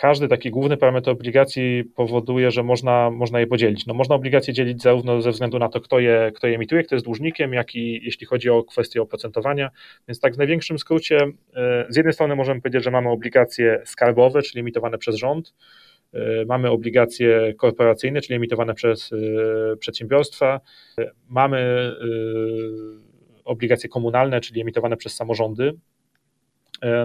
każdy 0.00 0.28
taki 0.28 0.50
główny 0.50 0.76
parametr 0.76 1.10
obligacji 1.10 1.84
powoduje, 1.96 2.50
że 2.50 2.62
można, 2.62 3.10
można 3.10 3.40
je 3.40 3.46
podzielić. 3.46 3.86
No, 3.86 3.94
można 3.94 4.14
obligacje 4.14 4.54
dzielić 4.54 4.82
zarówno 4.82 5.22
ze 5.22 5.30
względu 5.30 5.58
na 5.58 5.68
to, 5.68 5.80
kto 5.80 5.98
je, 5.98 6.32
kto 6.34 6.46
je 6.46 6.54
emituje, 6.54 6.82
kto 6.82 6.94
jest 6.94 7.04
dłużnikiem, 7.04 7.52
jak 7.52 7.74
i 7.74 8.00
jeśli 8.04 8.26
chodzi 8.26 8.50
o 8.50 8.64
kwestię 8.64 9.02
oprocentowania. 9.02 9.70
Więc 10.08 10.20
tak 10.20 10.34
w 10.34 10.38
największym 10.38 10.78
skrócie, 10.78 11.18
z 11.88 11.96
jednej 11.96 12.12
strony 12.12 12.36
możemy 12.36 12.60
powiedzieć, 12.60 12.84
że 12.84 12.90
mamy 12.90 13.08
obligacje 13.08 13.82
skarbowe, 13.84 14.42
czyli 14.42 14.60
emitowane 14.60 14.98
przez 14.98 15.16
rząd, 15.16 15.52
E, 16.14 16.44
mamy 16.44 16.70
obligacje 16.70 17.54
korporacyjne, 17.54 18.20
czyli 18.20 18.36
emitowane 18.36 18.74
przez 18.74 19.12
e, 19.12 19.76
przedsiębiorstwa. 19.76 20.60
E, 20.98 21.10
mamy 21.28 21.90
obligacje 23.44 23.88
komunalne, 23.88 24.40
czyli 24.40 24.60
emitowane 24.60 24.96
przez 24.96 25.14
samorządy. 25.14 25.72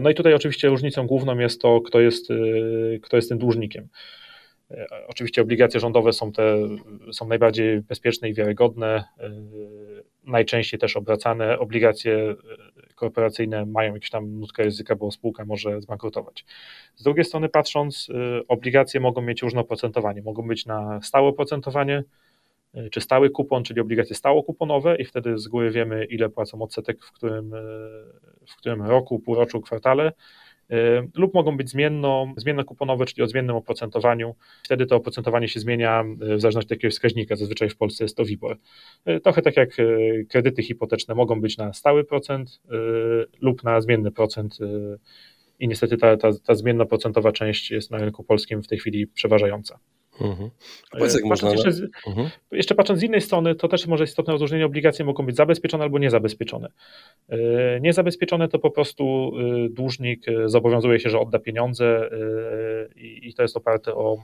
No 0.02 0.10
i 0.10 0.16
tutaj 0.16 0.34
oczywiście 0.34 0.68
różnicą 0.68 1.08
główną 1.08 1.38
jest 1.38 1.62
to, 1.62 1.82
kto 1.82 2.00
jest, 2.00 2.28
kto 3.02 3.16
jest 3.16 3.30
tym 3.30 3.38
dłużnikiem. 3.38 3.88
Oczywiście 5.08 5.42
obligacje 5.42 5.80
rządowe 5.80 6.14
są, 6.14 6.32
te, 6.32 6.58
są 7.12 7.28
najbardziej 7.28 7.82
bezpieczne 7.82 8.30
i 8.30 8.34
wiarygodne, 8.34 9.04
najczęściej 10.24 10.80
też 10.80 10.98
obracane. 10.98 11.60
Obligacje 11.60 12.36
korporacyjne 12.96 13.66
mają 13.66 13.94
jakąś 13.94 14.10
tam 14.10 14.40
nutkę 14.40 14.64
ryzyka, 14.64 14.96
bo 14.96 15.12
spółka 15.12 15.46
może 15.46 15.82
zbankrutować. 15.82 16.46
Z 16.96 17.04
drugiej 17.04 17.26
strony 17.26 17.50
patrząc, 17.50 18.08
obligacje 18.48 19.00
mogą 19.00 19.22
mieć 19.22 19.42
różne 19.42 19.62
oprocentowanie. 19.62 20.22
Mogą 20.22 20.48
być 20.48 20.66
na 20.66 21.02
stałe 21.02 21.28
oprocentowanie, 21.28 22.04
czy 22.92 23.02
stały 23.02 23.30
kupon, 23.30 23.64
czyli 23.64 23.82
obligacje 23.82 24.16
stałokuponowe 24.16 24.96
i 24.96 25.06
wtedy 25.06 25.38
z 25.38 25.48
góry 25.48 25.72
wiemy, 25.72 26.06
ile 26.06 26.30
płacą 26.30 26.62
odsetek 26.62 27.04
w 27.04 27.12
którym, 27.12 27.54
y, 27.54 27.58
w 28.48 28.56
którym 28.58 28.82
roku, 28.82 29.20
półroczu, 29.20 29.62
kwartale. 29.62 30.12
lub 31.16 31.34
mogą 31.34 31.58
być 31.58 31.70
zmienno, 31.70 32.28
zmienno-kuponowe, 32.38 33.06
czyli 33.06 33.24
o 33.24 33.28
zmiennym 33.28 33.56
oprocentowaniu. 33.56 34.36
Wtedy 34.64 34.86
to 34.86 34.96
oprocentowanie 34.96 35.48
się 35.48 35.60
zmienia 35.60 36.04
w 36.18 36.42
zależności 36.42 36.68
od 36.68 36.72
jakiegoś 36.72 36.94
wskaźnika, 36.94 37.36
zazwyczaj 37.36 37.70
w 37.70 37.78
Polsce 37.78 38.04
jest 38.04 38.18
to 38.18 38.26
WIBOR. 38.26 38.58
Trochę 39.24 39.42
tak 39.42 39.58
jak 39.58 39.70
kredyty 40.30 40.64
hipoteczne 40.64 41.16
mogą 41.16 41.42
być 41.42 41.58
na 41.58 41.74
stały 41.74 42.04
procent 42.04 42.62
lub 43.42 43.64
na 43.64 43.82
zmienny 43.82 44.12
procent 44.12 44.58
i 45.60 45.68
niestety 45.68 45.98
ta, 45.98 46.18
ta, 46.18 46.30
ta 46.46 46.56
zmienna 46.56 46.86
procentowa 46.86 47.32
część 47.32 47.72
jest 47.72 47.92
na 47.92 47.98
rynku 47.98 48.24
polskim 48.24 48.64
w 48.64 48.68
tej 48.68 48.78
chwili 48.80 49.08
przeważająca. 49.08 49.80
Mhm. 50.22 50.50
Powiedz, 50.92 51.24
można... 51.24 51.52
jeszcze, 51.52 51.72
z, 51.72 51.82
mhm. 52.08 52.30
jeszcze, 52.52 52.76
patrząc 52.76 53.00
z 53.00 53.04
innej 53.04 53.22
strony, 53.22 53.56
to 53.56 53.68
też 53.68 53.88
może 53.88 54.04
istotne 54.04 54.34
rozróżnienie, 54.34 54.66
obligacje 54.66 55.06
mogą 55.06 55.26
być 55.26 55.36
zabezpieczone 55.36 55.84
albo 55.84 56.00
niezabezpieczone. 56.00 56.70
E, 57.30 57.38
niezabezpieczone 57.82 58.48
to 58.48 58.60
po 58.60 58.72
prostu 58.72 59.32
e, 59.40 59.70
dłużnik 59.70 60.28
e, 60.28 60.50
zobowiązuje 60.50 61.00
się, 61.00 61.10
że 61.10 61.20
odda 61.20 61.40
pieniądze 61.40 62.10
i 62.96 63.34
to 63.34 63.42
jest 63.42 63.58
oparte 63.58 63.96
o, 63.96 64.18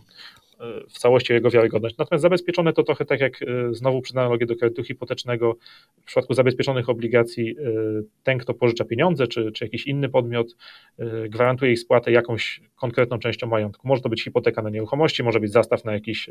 w 0.90 1.00
całości 1.00 1.34
jego 1.34 1.50
wiarygodność. 1.50 1.98
Natomiast 1.98 2.22
zabezpieczone 2.22 2.74
to 2.74 2.84
trochę 2.84 3.06
tak 3.06 3.20
jak 3.20 3.42
e, 3.42 3.46
znowu 3.74 4.02
przy 4.02 4.14
analogię 4.14 4.46
do 4.46 4.56
kredytu 4.56 4.84
hipotecznego, 4.84 5.56
w 6.02 6.06
przypadku 6.06 6.34
zabezpieczonych 6.34 6.90
obligacji 6.90 7.50
e, 7.50 7.54
ten, 8.24 8.38
kto 8.38 8.54
pożycza 8.54 8.86
pieniądze, 8.86 9.28
czy, 9.28 9.52
czy 9.52 9.66
jakiś 9.66 9.88
inny 9.88 10.10
podmiot, 10.10 10.56
e, 11.00 11.30
gwarantuje 11.30 11.72
ich 11.72 11.80
spłatę 11.80 12.12
jakąś 12.12 12.62
konkretną 12.76 13.20
częścią 13.20 13.48
majątku. 13.48 13.88
Może 13.88 14.02
to 14.02 14.10
być 14.10 14.24
hipoteka 14.24 14.62
na 14.62 14.70
nieruchomości, 14.70 15.24
może 15.24 15.40
być 15.40 15.52
zastaw 15.52 15.86
na 15.86 15.94
jakiś 15.94 16.30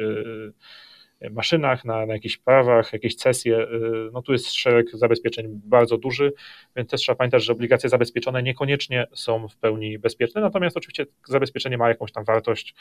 maszynach, 1.31 1.85
na, 1.85 2.07
na 2.07 2.15
jakichś 2.15 2.37
prawach, 2.37 2.93
jakieś 2.93 3.15
cesje. 3.15 3.59
Y, 3.59 4.11
no 4.13 4.23
tu 4.23 4.33
jest 4.33 4.53
szereg 4.53 4.87
zabezpieczeń 4.93 5.61
bardzo 5.65 5.99
duży, 5.99 6.33
więc 6.77 6.91
też 6.91 7.01
trzeba 7.01 7.17
pamiętać, 7.17 7.45
że 7.45 7.53
obligacje 7.53 7.89
zabezpieczone 7.91 8.43
niekoniecznie 8.43 9.07
są 9.15 9.49
w 9.49 9.57
pełni 9.57 9.99
bezpieczne, 9.99 10.41
natomiast 10.41 10.77
oczywiście 10.77 11.07
zabezpieczenie 11.29 11.79
ma 11.79 11.89
jakąś 11.89 12.13
tam 12.13 12.25
wartość 12.25 12.75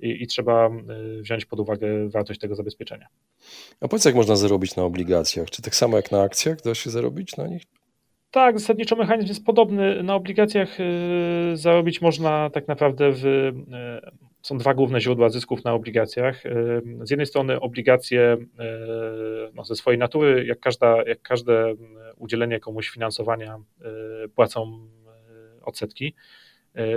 i, 0.00 0.22
i 0.22 0.26
trzeba 0.26 0.70
y, 1.18 1.22
wziąć 1.22 1.44
pod 1.44 1.60
uwagę 1.60 2.08
wartość 2.08 2.40
tego 2.40 2.54
zabezpieczenia. 2.54 3.06
A 3.80 3.88
powiedz, 3.88 4.04
jak 4.04 4.14
można 4.14 4.36
zarobić 4.36 4.76
na 4.76 4.82
obligacjach? 4.82 5.50
Czy 5.50 5.62
tak 5.62 5.74
samo 5.74 5.96
jak 5.96 6.12
na 6.12 6.22
akcjach 6.22 6.62
da 6.62 6.74
się 6.74 6.90
zarobić 6.90 7.36
na 7.36 7.46
nich? 7.46 7.62
Tak, 8.30 8.58
zasadniczo 8.58 8.96
mechanizm 8.96 9.28
jest 9.28 9.44
podobny. 9.44 10.02
Na 10.02 10.14
obligacjach 10.14 10.80
y, 10.80 11.56
zarobić 11.56 12.00
można 12.00 12.50
tak 12.50 12.68
naprawdę 12.68 13.12
w 13.12 13.24
są 14.44 14.58
dwa 14.58 14.74
główne 14.74 15.00
źródła 15.00 15.28
zysków 15.28 15.64
na 15.64 15.72
obligacjach. 15.72 16.42
Z 17.02 17.10
jednej 17.10 17.26
strony 17.26 17.60
obligacje 17.60 18.36
no, 19.54 19.64
ze 19.64 19.76
swojej 19.76 19.98
natury, 19.98 20.44
jak, 20.46 20.60
każda, 20.60 21.02
jak 21.02 21.22
każde 21.22 21.74
udzielenie 22.16 22.60
komuś 22.60 22.90
finansowania, 22.90 23.58
płacą 24.34 24.88
odsetki, 25.62 26.14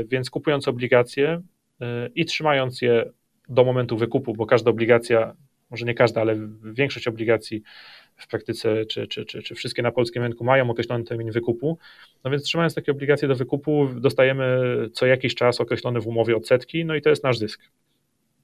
więc 0.08 0.30
kupując 0.30 0.68
obligacje 0.68 1.42
i 2.16 2.26
trzymając 2.26 2.82
je 2.82 3.12
do 3.50 3.64
momentu 3.64 3.98
wykupu, 3.98 4.34
bo 4.34 4.46
każda 4.46 4.72
obligacja, 4.72 5.36
może 5.70 5.86
nie 5.86 5.94
każda, 5.94 6.22
ale 6.22 6.36
większość 6.74 7.08
obligacji 7.08 7.62
w 8.18 8.28
praktyce, 8.28 8.86
czy, 8.86 9.08
czy, 9.08 9.26
czy, 9.26 9.44
czy 9.44 9.56
wszystkie 9.56 9.82
na 9.82 9.92
polskim 9.92 10.24
rynku 10.24 10.44
mają 10.44 10.70
określony 10.70 11.04
termin 11.04 11.32
wykupu. 11.32 11.78
No 12.24 12.32
więc 12.32 12.44
trzymając 12.44 12.76
takie 12.76 12.92
obligacje 12.92 13.28
do 13.28 13.36
wykupu, 13.36 13.88
dostajemy 13.96 14.60
co 14.94 15.06
jakiś 15.06 15.36
czas 15.36 15.62
określone 15.62 16.00
w 16.00 16.08
umowie 16.08 16.36
odsetki, 16.36 16.86
no 16.86 16.96
i 16.96 17.02
to 17.02 17.10
jest 17.10 17.24
nasz 17.24 17.38
zysk. 17.38 17.62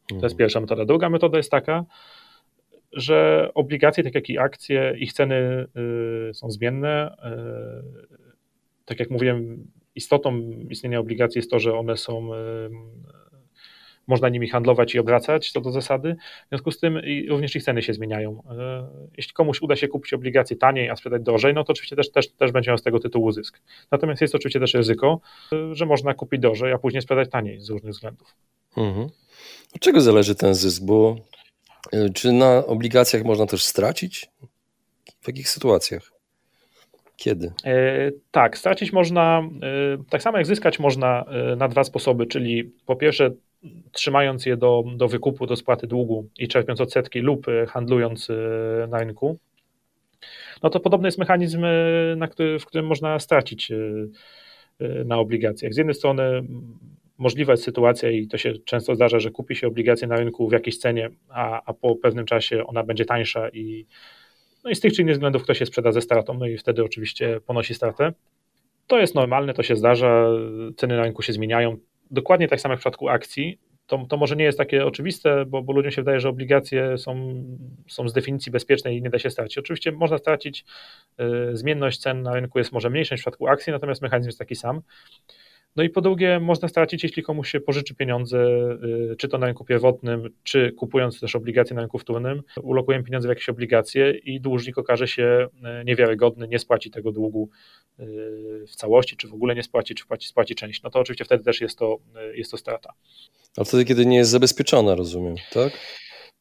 To 0.08 0.16
jest 0.16 0.24
mhm. 0.24 0.38
pierwsza 0.38 0.60
metoda. 0.60 0.86
Druga 0.86 1.10
metoda 1.10 1.38
jest 1.38 1.52
taka, 1.52 1.86
że 2.92 3.50
obligacje, 3.54 4.04
tak 4.04 4.16
jak 4.16 4.30
i 4.30 4.38
akcje, 4.38 4.96
ich 4.98 5.14
ceny 5.14 5.68
y, 6.30 6.34
są 6.34 6.52
zmienne. 6.52 7.16
Y, 8.06 8.18
tak 8.86 9.00
jak 9.00 9.10
mówiłem, 9.10 9.68
istotą 9.96 10.40
istnienia 10.70 11.00
obligacji 11.00 11.40
jest 11.40 11.52
to, 11.52 11.60
że 11.60 11.78
one 11.78 11.98
są 11.98 12.34
y, 12.34 12.38
można 14.08 14.30
nimi 14.30 14.50
handlować 14.50 14.96
i 14.96 15.00
obracać 15.00 15.52
co 15.52 15.62
do 15.62 15.72
zasady. 15.72 16.16
W 16.46 16.50
związku 16.50 16.72
z 16.72 16.80
tym 16.80 17.02
również 17.30 17.56
ich 17.56 17.64
ceny 17.64 17.82
się 17.82 17.94
zmieniają. 17.94 18.44
E, 18.60 18.88
jeśli 19.18 19.34
komuś 19.34 19.62
uda 19.62 19.76
się 19.76 19.88
kupić 19.88 20.14
obligacje 20.14 20.58
taniej, 20.58 20.90
a 20.90 20.96
sprzedać 20.96 21.22
drożej, 21.22 21.54
no 21.54 21.64
to 21.64 21.72
oczywiście 21.72 21.96
też, 21.96 22.12
też, 22.12 22.30
też 22.30 22.52
będzie 22.52 22.72
miał 22.72 22.78
z 22.78 22.84
tego 22.84 23.00
tytułu 23.00 23.32
zysk. 23.32 23.62
Natomiast 23.92 24.22
jest 24.22 24.36
oczywiście 24.36 24.60
też 24.60 24.74
ryzyko, 24.74 25.20
e, 25.54 25.76
że 25.76 25.86
można 25.86 26.14
kupić 26.14 26.42
drożej, 26.42 26.74
a 26.74 26.78
później 26.78 27.02
sprzedać 27.02 27.30
taniej 27.30 27.60
z 27.60 27.70
różnych 27.70 27.94
względów. 27.94 28.36
Mhm. 28.78 29.10
Od 29.76 29.82
czego 29.82 30.02
zależy 30.02 30.36
ten 30.36 30.54
zysk? 30.56 30.84
Bo 30.84 31.16
e, 31.94 32.10
czy 32.10 32.32
na 32.32 32.66
obligacjach 32.66 33.24
można 33.24 33.46
też 33.46 33.64
stracić? 33.64 34.30
W 35.22 35.28
jakich 35.28 35.50
sytuacjach? 35.50 36.14
Kiedy? 37.16 37.54
Tak, 38.32 38.58
stracić 38.58 38.94
można, 38.94 39.50
tak 40.10 40.24
samo 40.24 40.38
jak 40.38 40.48
zyskać 40.48 40.80
można 40.80 41.26
na 41.58 41.68
dwa 41.68 41.84
sposoby, 41.84 42.26
czyli 42.26 42.64
po 42.86 42.96
pierwsze 42.96 43.32
trzymając 43.92 44.46
je 44.46 44.58
do, 44.58 44.84
do 44.96 45.08
wykupu, 45.08 45.46
do 45.46 45.56
spłaty 45.56 45.88
długu 45.88 46.30
i 46.40 46.48
czerpiąc 46.48 46.82
odsetki 46.82 47.20
lub 47.20 47.48
e, 47.48 47.66
handlując 47.66 48.30
e, 48.30 48.88
na 48.88 48.98
rynku, 48.98 49.40
no 50.64 50.70
to 50.70 50.80
podobny 50.80 51.08
jest 51.08 51.18
mechanizm, 51.18 51.66
e, 51.66 52.28
który, 52.32 52.60
w 52.60 52.66
którym 52.66 52.88
można 52.88 53.20
stracić 53.20 53.72
na 55.06 55.18
obligacjach. 55.18 55.74
Z 55.74 55.78
jednej 55.78 55.96
strony 55.96 56.44
możliwa 57.18 57.54
jest 57.54 57.64
sytuacja 57.64 58.10
i 58.10 58.28
to 58.28 58.38
się 58.38 58.54
często 58.66 58.96
zdarza, 58.96 59.20
że 59.20 59.32
kupi 59.32 59.56
się 59.56 59.68
obligacje 59.68 60.08
na 60.08 60.16
rynku 60.16 60.50
w 60.50 60.52
jakiejś 60.52 60.78
cenie, 60.78 61.10
a, 61.30 61.62
a 61.66 61.74
po 61.74 61.96
pewnym 61.96 62.26
czasie 62.26 62.68
ona 62.68 62.84
będzie 62.84 63.06
tańsza 63.06 63.50
i, 63.50 63.86
no 64.64 64.70
i 64.70 64.76
z 64.76 64.80
tych 64.80 64.94
czy 64.94 65.02
innych 65.02 65.16
względów 65.16 65.44
ktoś 65.44 65.58
się 65.58 65.66
sprzeda 65.66 65.92
ze 65.92 66.02
stratą, 66.02 66.34
no 66.34 66.48
i 66.48 66.58
wtedy 66.58 66.84
oczywiście 66.84 67.40
ponosi 67.46 67.74
stratę. 67.74 68.14
To 68.88 69.00
jest 69.00 69.16
normalne, 69.16 69.54
to 69.54 69.64
się 69.64 69.76
zdarza, 69.76 70.28
ceny 70.78 70.98
na 70.98 71.04
rynku 71.04 71.22
się 71.22 71.34
zmieniają, 71.34 71.78
dokładnie 72.12 72.48
tak 72.48 72.62
samo 72.62 72.74
jak 72.74 72.80
w 72.80 72.84
przypadku 72.84 73.10
akcji, 73.10 73.60
to, 73.88 74.06
to 74.10 74.18
może 74.18 74.36
nie 74.36 74.44
jest 74.44 74.58
takie 74.58 74.86
oczywiste, 74.86 75.46
bo, 75.46 75.62
bo 75.62 75.74
ludziom 75.74 75.92
się 75.92 76.02
wydaje, 76.02 76.20
że 76.20 76.30
obligacje 76.30 76.98
są, 76.98 77.44
są 77.90 78.10
z 78.10 78.14
definicji 78.14 78.52
bezpieczne 78.52 78.96
i 78.96 79.02
nie 79.02 79.10
da 79.10 79.20
się 79.20 79.30
stracić. 79.30 79.58
Oczywiście 79.58 79.92
można 79.92 80.18
stracić, 80.18 80.66
y, 81.52 81.58
zmienność 81.58 82.00
cen 82.00 82.22
na 82.22 82.34
rynku 82.34 82.58
jest 82.58 82.72
może 82.72 82.90
mniejsza 82.90 83.16
niż 83.16 83.22
w 83.22 83.24
przypadku 83.24 83.48
akcji, 83.48 83.74
natomiast 83.74 84.02
mechanizm 84.02 84.28
jest 84.28 84.40
taki 84.40 84.56
sam. 84.56 84.82
No 85.76 85.84
i 85.84 85.90
po 85.90 86.02
drugie, 86.02 86.40
można 86.40 86.68
stracić, 86.68 87.04
jeśli 87.04 87.24
komuś 87.24 87.52
się 87.52 87.60
pożyczy 87.60 87.96
pieniądze, 87.96 88.38
y, 89.12 89.16
czy 89.18 89.28
to 89.28 89.38
na 89.38 89.46
rynku 89.46 89.66
pierwotnym, 89.66 90.30
czy 90.44 90.72
kupując 90.72 91.20
też 91.20 91.36
obligacje 91.36 91.76
na 91.76 91.82
rynku 91.82 92.00
wtórnym, 92.00 92.42
ulokujemy 92.62 93.04
pieniądze 93.04 93.28
w 93.28 93.30
jakieś 93.30 93.50
obligacje 93.50 94.12
i 94.12 94.42
dłużnik 94.42 94.78
okaże 94.78 95.08
się 95.08 95.48
y, 95.82 95.86
niewiarygodny, 95.86 96.48
nie 96.48 96.60
spłaci 96.60 96.92
tego 96.92 97.12
długu 97.12 97.50
y, 98.00 98.04
w 98.68 98.76
całości, 98.76 99.18
czy 99.18 99.28
w 99.28 99.34
ogóle 99.34 99.56
nie 99.56 99.64
spłaci, 99.64 99.96
czy 99.96 100.04
spłaci, 100.04 100.28
spłaci 100.28 100.56
część. 100.56 100.84
No 100.84 100.90
to 100.90 101.00
oczywiście 101.00 101.26
wtedy 101.26 101.44
też 101.44 101.62
jest 101.62 101.78
to, 101.78 101.98
jest 102.34 102.52
to 102.52 102.58
strata. 102.58 102.94
A 103.58 103.64
wtedy, 103.64 103.86
kiedy 103.86 104.06
nie 104.06 104.18
jest 104.18 104.32
zabezpieczona, 104.32 104.96
rozumiem, 104.96 105.36
tak? 105.54 105.74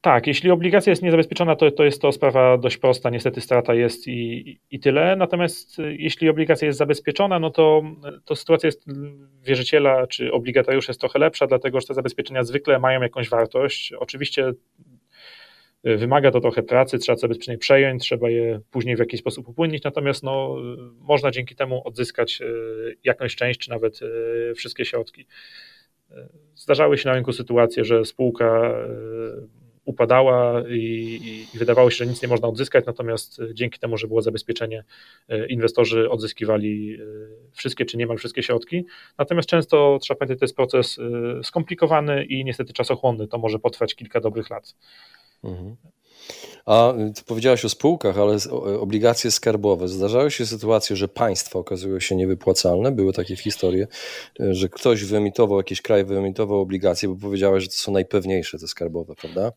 Tak, 0.02 0.26
jeśli 0.26 0.50
obligacja 0.50 0.90
jest 0.90 1.02
niezabezpieczona, 1.02 1.56
to, 1.56 1.70
to 1.70 1.84
jest 1.84 2.02
to 2.02 2.12
sprawa 2.12 2.58
dość 2.58 2.76
prosta, 2.76 3.10
niestety 3.10 3.40
strata 3.40 3.74
jest 3.74 4.08
i, 4.08 4.60
i 4.70 4.80
tyle. 4.80 5.16
Natomiast 5.16 5.78
y, 5.78 5.96
jeśli 5.98 6.28
obligacja 6.28 6.66
jest 6.66 6.78
zabezpieczona, 6.78 7.38
no 7.38 7.50
to, 7.50 7.82
to 8.24 8.36
sytuacja 8.36 8.66
jest 8.66 8.84
wierzyciela 9.42 10.06
czy 10.06 10.32
obligatariusza 10.32 10.90
jest 10.90 11.00
trochę 11.00 11.18
lepsza, 11.18 11.46
dlatego 11.46 11.80
że 11.80 11.86
te 11.86 11.94
zabezpieczenia 11.94 12.44
zwykle 12.44 12.78
mają 12.78 13.02
jakąś 13.02 13.28
wartość. 13.28 13.92
Oczywiście 13.92 14.52
y, 15.86 15.96
wymaga 15.96 16.30
to 16.30 16.40
trochę 16.40 16.62
pracy, 16.62 16.98
trzeba 16.98 17.16
zabezpieczenie 17.16 17.58
przejąć, 17.58 18.02
trzeba 18.02 18.30
je 18.30 18.60
później 18.70 18.96
w 18.96 18.98
jakiś 18.98 19.20
sposób 19.20 19.48
upłynnić, 19.48 19.84
natomiast 19.84 20.22
no, 20.22 20.56
można 20.98 21.30
dzięki 21.30 21.54
temu 21.54 21.82
odzyskać 21.84 22.40
y, 22.40 22.96
jakąś 23.04 23.36
część, 23.36 23.60
czy 23.60 23.70
nawet 23.70 24.00
wszystkie 24.56 24.84
środki. 24.84 25.26
Zdarzały 26.54 26.98
się 26.98 27.08
na 27.08 27.14
rynku 27.14 27.32
sytuacje, 27.32 27.84
że 27.84 28.04
spółka 28.04 28.74
upadała 29.84 30.62
i, 30.68 31.46
i, 31.54 31.58
wydawało 31.58 31.90
się, 31.90 31.96
że 31.96 32.06
nic 32.06 32.22
nie 32.22 32.28
można 32.28 32.48
odzyskać, 32.48 32.86
natomiast 32.86 33.40
e, 33.40 33.54
dzięki 33.54 33.78
temu, 33.78 33.96
że 33.96 34.08
było 34.08 34.22
zabezpieczenie, 34.22 34.84
e, 35.28 35.46
inwestorzy 35.46 36.10
odzyskiwali 36.10 36.94
e, 36.94 36.98
wszystkie 37.52 37.84
czy 37.84 37.96
niemal 37.96 38.16
wszystkie 38.16 38.42
środki. 38.42 38.84
Natomiast 39.18 39.48
często 39.48 39.98
trzeba 40.02 40.18
pamiętać, 40.18 40.38
to 40.38 40.44
jest 40.44 40.56
proces 40.56 40.98
skomplikowany 41.42 42.24
i 42.24 42.44
niestety 42.44 42.72
czasochłonny. 42.72 43.28
To 43.28 43.38
może 43.38 43.58
potrwać 43.58 43.94
kilka 43.94 44.20
dobrych 44.20 44.50
lat. 44.50 44.74
Mhm. 45.44 45.76
A 46.66 46.94
ty 47.14 47.22
powiedziałaś 47.24 47.64
o 47.64 47.68
spółkach, 47.68 48.18
ale 48.18 48.36
obligacje 48.80 49.30
skarbowe. 49.30 49.88
Zdarzały 49.88 50.30
się 50.30 50.46
sytuacje, 50.46 50.96
że 50.96 51.08
państwa 51.08 51.58
okazują 51.58 52.00
się 52.00 52.16
niewypłacalne. 52.16 52.92
Były 52.92 53.12
takie 53.12 53.36
historie, 53.36 53.86
że 54.38 54.68
ktoś 54.68 55.04
wyemitował, 55.04 55.58
jakiś 55.58 55.82
kraj 55.82 56.04
wyemitował 56.04 56.60
obligacje, 56.60 57.08
bo 57.08 57.16
powiedziałeś, 57.16 57.62
że 57.62 57.68
to 57.68 57.76
są 57.76 57.92
najpewniejsze 57.92 58.58
te 58.58 58.68
skarbowe, 58.68 59.14
prawda? 59.14 59.52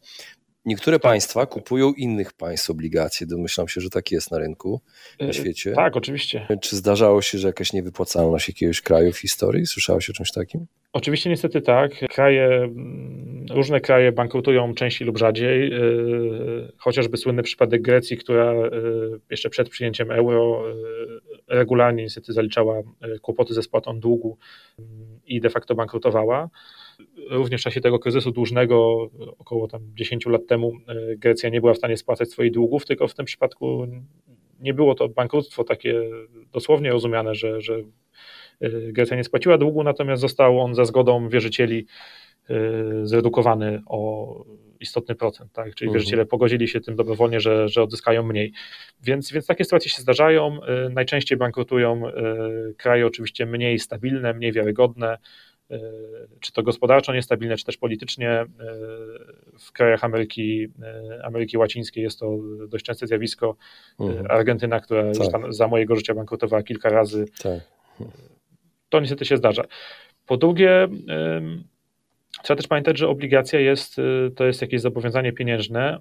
Niektóre 0.66 1.00
państwa 1.00 1.46
kupują 1.46 1.94
innych 1.94 2.34
państw 2.34 2.70
obligacje. 2.70 3.28
Domyślam 3.28 3.68
się, 3.68 3.82
że 3.82 3.90
tak 3.90 4.12
jest 4.12 4.32
na 4.32 4.40
rynku, 4.40 4.82
na 5.20 5.28
e, 5.28 5.34
świecie. 5.34 5.72
Tak, 5.72 5.98
oczywiście. 5.98 6.48
Czy 6.62 6.76
zdarzało 6.76 7.22
się, 7.22 7.38
że 7.38 7.48
jakaś 7.48 7.74
niewypłacalność 7.74 8.48
jakiegoś 8.48 8.82
kraju 8.82 9.12
w 9.12 9.18
historii? 9.18 9.66
Słyszałeś 9.66 10.10
o 10.10 10.14
czymś 10.14 10.32
takim? 10.32 10.66
Oczywiście 10.94 11.30
niestety 11.30 11.62
tak. 11.62 11.92
Kraje, 12.10 12.70
różne 13.50 13.82
kraje 13.82 14.12
bankrutują 14.12 14.74
częściej 14.74 15.08
lub 15.08 15.18
rzadziej. 15.18 15.74
E, 15.74 15.80
chociażby 16.78 17.18
słynny 17.18 17.44
przypadek 17.44 17.82
Grecji, 17.82 18.18
która 18.18 18.52
e, 18.52 18.70
jeszcze 19.30 19.50
przed 19.50 19.70
przyjęciem 19.70 20.12
euro 20.12 20.64
regularnie 21.48 22.04
niestety 22.04 22.34
zaliczała 22.34 22.82
kłopoty 23.22 23.54
ze 23.54 23.64
spłatą 23.64 24.00
długu 24.00 24.38
i 25.26 25.42
de 25.42 25.50
facto 25.50 25.76
bankrutowała. 25.76 26.50
Również 27.30 27.62
w 27.62 27.64
czasie 27.64 27.82
tego 27.82 28.00
kryzysu 28.00 28.32
dłużnego, 28.32 29.10
około 29.40 29.68
tam 29.68 29.82
10 29.96 30.26
lat 30.26 30.48
temu, 30.48 30.74
Grecja 31.18 31.50
nie 31.50 31.62
była 31.62 31.74
w 31.74 31.78
stanie 31.78 31.98
spłacać 31.98 32.30
swoich 32.30 32.52
długów, 32.52 32.86
tylko 32.86 33.08
w 33.08 33.14
tym 33.14 33.26
przypadku 33.26 33.88
nie 34.60 34.74
było 34.74 34.96
to 34.96 35.10
bankructwo 35.10 35.64
takie 35.64 36.02
dosłownie 36.54 36.92
rozumiane, 36.92 37.36
że, 37.36 37.62
że 37.62 37.84
Grecja 38.72 39.18
nie 39.18 39.24
spłaciła 39.24 39.58
długu, 39.58 39.84
natomiast 39.84 40.22
został 40.22 40.60
on 40.60 40.76
za 40.76 40.86
zgodą 40.86 41.30
wierzycieli 41.30 41.86
zredukowany 43.04 43.82
o 43.86 44.46
istotny 44.80 45.16
procent, 45.16 45.52
tak? 45.54 45.76
czyli 45.76 45.88
mhm. 45.88 45.94
wierzyciele 45.94 46.26
pogodzili 46.26 46.68
się 46.68 46.82
tym 46.82 46.96
dobrowolnie, 46.96 47.40
że, 47.40 47.70
że 47.70 47.84
odzyskają 47.84 48.24
mniej. 48.24 48.54
Więc, 49.04 49.32
więc 49.32 49.48
takie 49.48 49.64
sytuacje 49.64 49.92
się 49.92 50.02
zdarzają. 50.02 50.60
Najczęściej 50.90 51.38
bankrutują 51.38 52.02
kraje 52.78 53.08
oczywiście 53.08 53.46
mniej 53.46 53.80
stabilne, 53.80 54.34
mniej 54.34 54.52
wiarygodne, 54.52 55.18
czy 56.40 56.52
to 56.52 56.64
gospodarczo 56.64 57.14
niestabilne, 57.14 57.58
czy 57.58 57.66
też 57.66 57.78
politycznie. 57.78 58.46
W 59.60 59.72
krajach 59.72 60.04
Ameryki, 60.04 60.68
Ameryki 61.24 61.58
Łacińskiej 61.58 62.04
jest 62.04 62.20
to 62.20 62.38
dość 62.68 62.86
częste 62.86 63.08
zjawisko. 63.08 63.56
Mhm. 64.00 64.26
Argentyna, 64.30 64.80
która 64.80 65.04
tak. 65.32 65.54
za 65.54 65.68
mojego 65.68 65.96
życia 65.96 66.14
bankrutowała 66.14 66.64
kilka 66.64 66.90
razy. 66.90 67.26
Tak. 67.44 67.60
To 68.90 69.00
niestety 69.00 69.26
się 69.26 69.38
zdarza. 69.38 69.64
Po 70.26 70.38
drugie, 70.38 70.88
Trzeba 72.44 72.58
też 72.58 72.68
pamiętać, 72.68 72.98
że 72.98 73.08
obligacja 73.08 73.60
jest, 73.60 73.96
to 74.36 74.46
jest 74.46 74.62
jakieś 74.62 74.82
zobowiązanie 74.82 75.34
pieniężne 75.34 76.00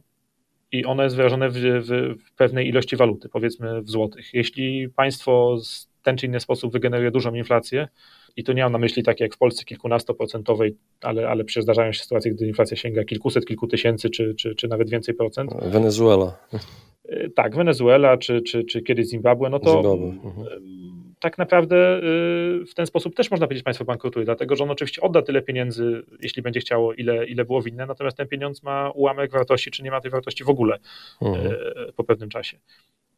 i 0.72 0.84
ono 0.84 1.02
jest 1.02 1.16
wyrażone 1.16 1.48
w, 1.50 1.54
w, 1.54 2.14
w 2.26 2.34
pewnej 2.34 2.68
ilości 2.68 2.96
waluty, 2.96 3.28
powiedzmy 3.28 3.82
w 3.82 3.90
złotych. 3.90 4.34
Jeśli 4.34 4.88
państwo 4.88 5.56
w 5.56 5.93
ten 6.04 6.16
czy 6.16 6.26
inny 6.26 6.40
sposób 6.40 6.72
wygeneruje 6.72 7.10
dużą 7.10 7.34
inflację, 7.34 7.88
i 8.36 8.44
tu 8.44 8.52
nie 8.52 8.62
mam 8.62 8.72
na 8.72 8.78
myśli 8.78 9.02
takie 9.02 9.24
jak 9.24 9.34
w 9.34 9.38
Polsce 9.38 9.64
kilkunastoprocentowej, 9.64 10.76
ale, 11.02 11.28
ale 11.28 11.44
przecież 11.44 11.64
zdarzają 11.64 11.92
się 11.92 12.02
sytuacje, 12.02 12.32
gdy 12.32 12.46
inflacja 12.46 12.76
sięga 12.76 13.04
kilkuset, 13.04 13.46
kilku 13.46 13.66
tysięcy, 13.66 14.10
czy, 14.10 14.34
czy, 14.34 14.54
czy 14.54 14.68
nawet 14.68 14.90
więcej 14.90 15.14
procent. 15.14 15.50
Wenezuela. 15.62 16.38
Y, 17.10 17.30
tak, 17.36 17.56
Wenezuela, 17.56 18.16
czy, 18.16 18.42
czy, 18.42 18.64
czy 18.64 18.82
kiedyś 18.82 19.06
Zimbabwe, 19.06 19.50
no 19.50 19.58
to 19.58 19.72
Zimbabwe. 19.72 20.04
Mhm 20.04 20.74
tak 21.24 21.38
naprawdę 21.38 21.98
y, 21.98 22.66
w 22.66 22.74
ten 22.74 22.86
sposób 22.86 23.14
też 23.14 23.30
można 23.30 23.46
powiedzieć, 23.46 23.64
państwo 23.64 23.84
bankrutuje, 23.84 24.24
dlatego 24.24 24.56
że 24.56 24.64
on 24.64 24.70
oczywiście 24.70 25.02
odda 25.02 25.22
tyle 25.22 25.42
pieniędzy, 25.42 26.02
jeśli 26.22 26.42
będzie 26.42 26.60
chciało, 26.60 26.94
ile, 26.94 27.26
ile 27.26 27.44
było 27.44 27.62
winne, 27.62 27.86
natomiast 27.86 28.16
ten 28.16 28.28
pieniądz 28.28 28.62
ma 28.62 28.90
ułamek 28.90 29.32
wartości, 29.32 29.70
czy 29.70 29.82
nie 29.82 29.90
ma 29.90 30.00
tej 30.00 30.10
wartości 30.10 30.44
w 30.44 30.48
ogóle 30.48 30.78
mhm. 31.22 31.46
Y, 31.46 31.92
po 31.96 32.04
pewnym 32.04 32.28
czasie. 32.28 32.58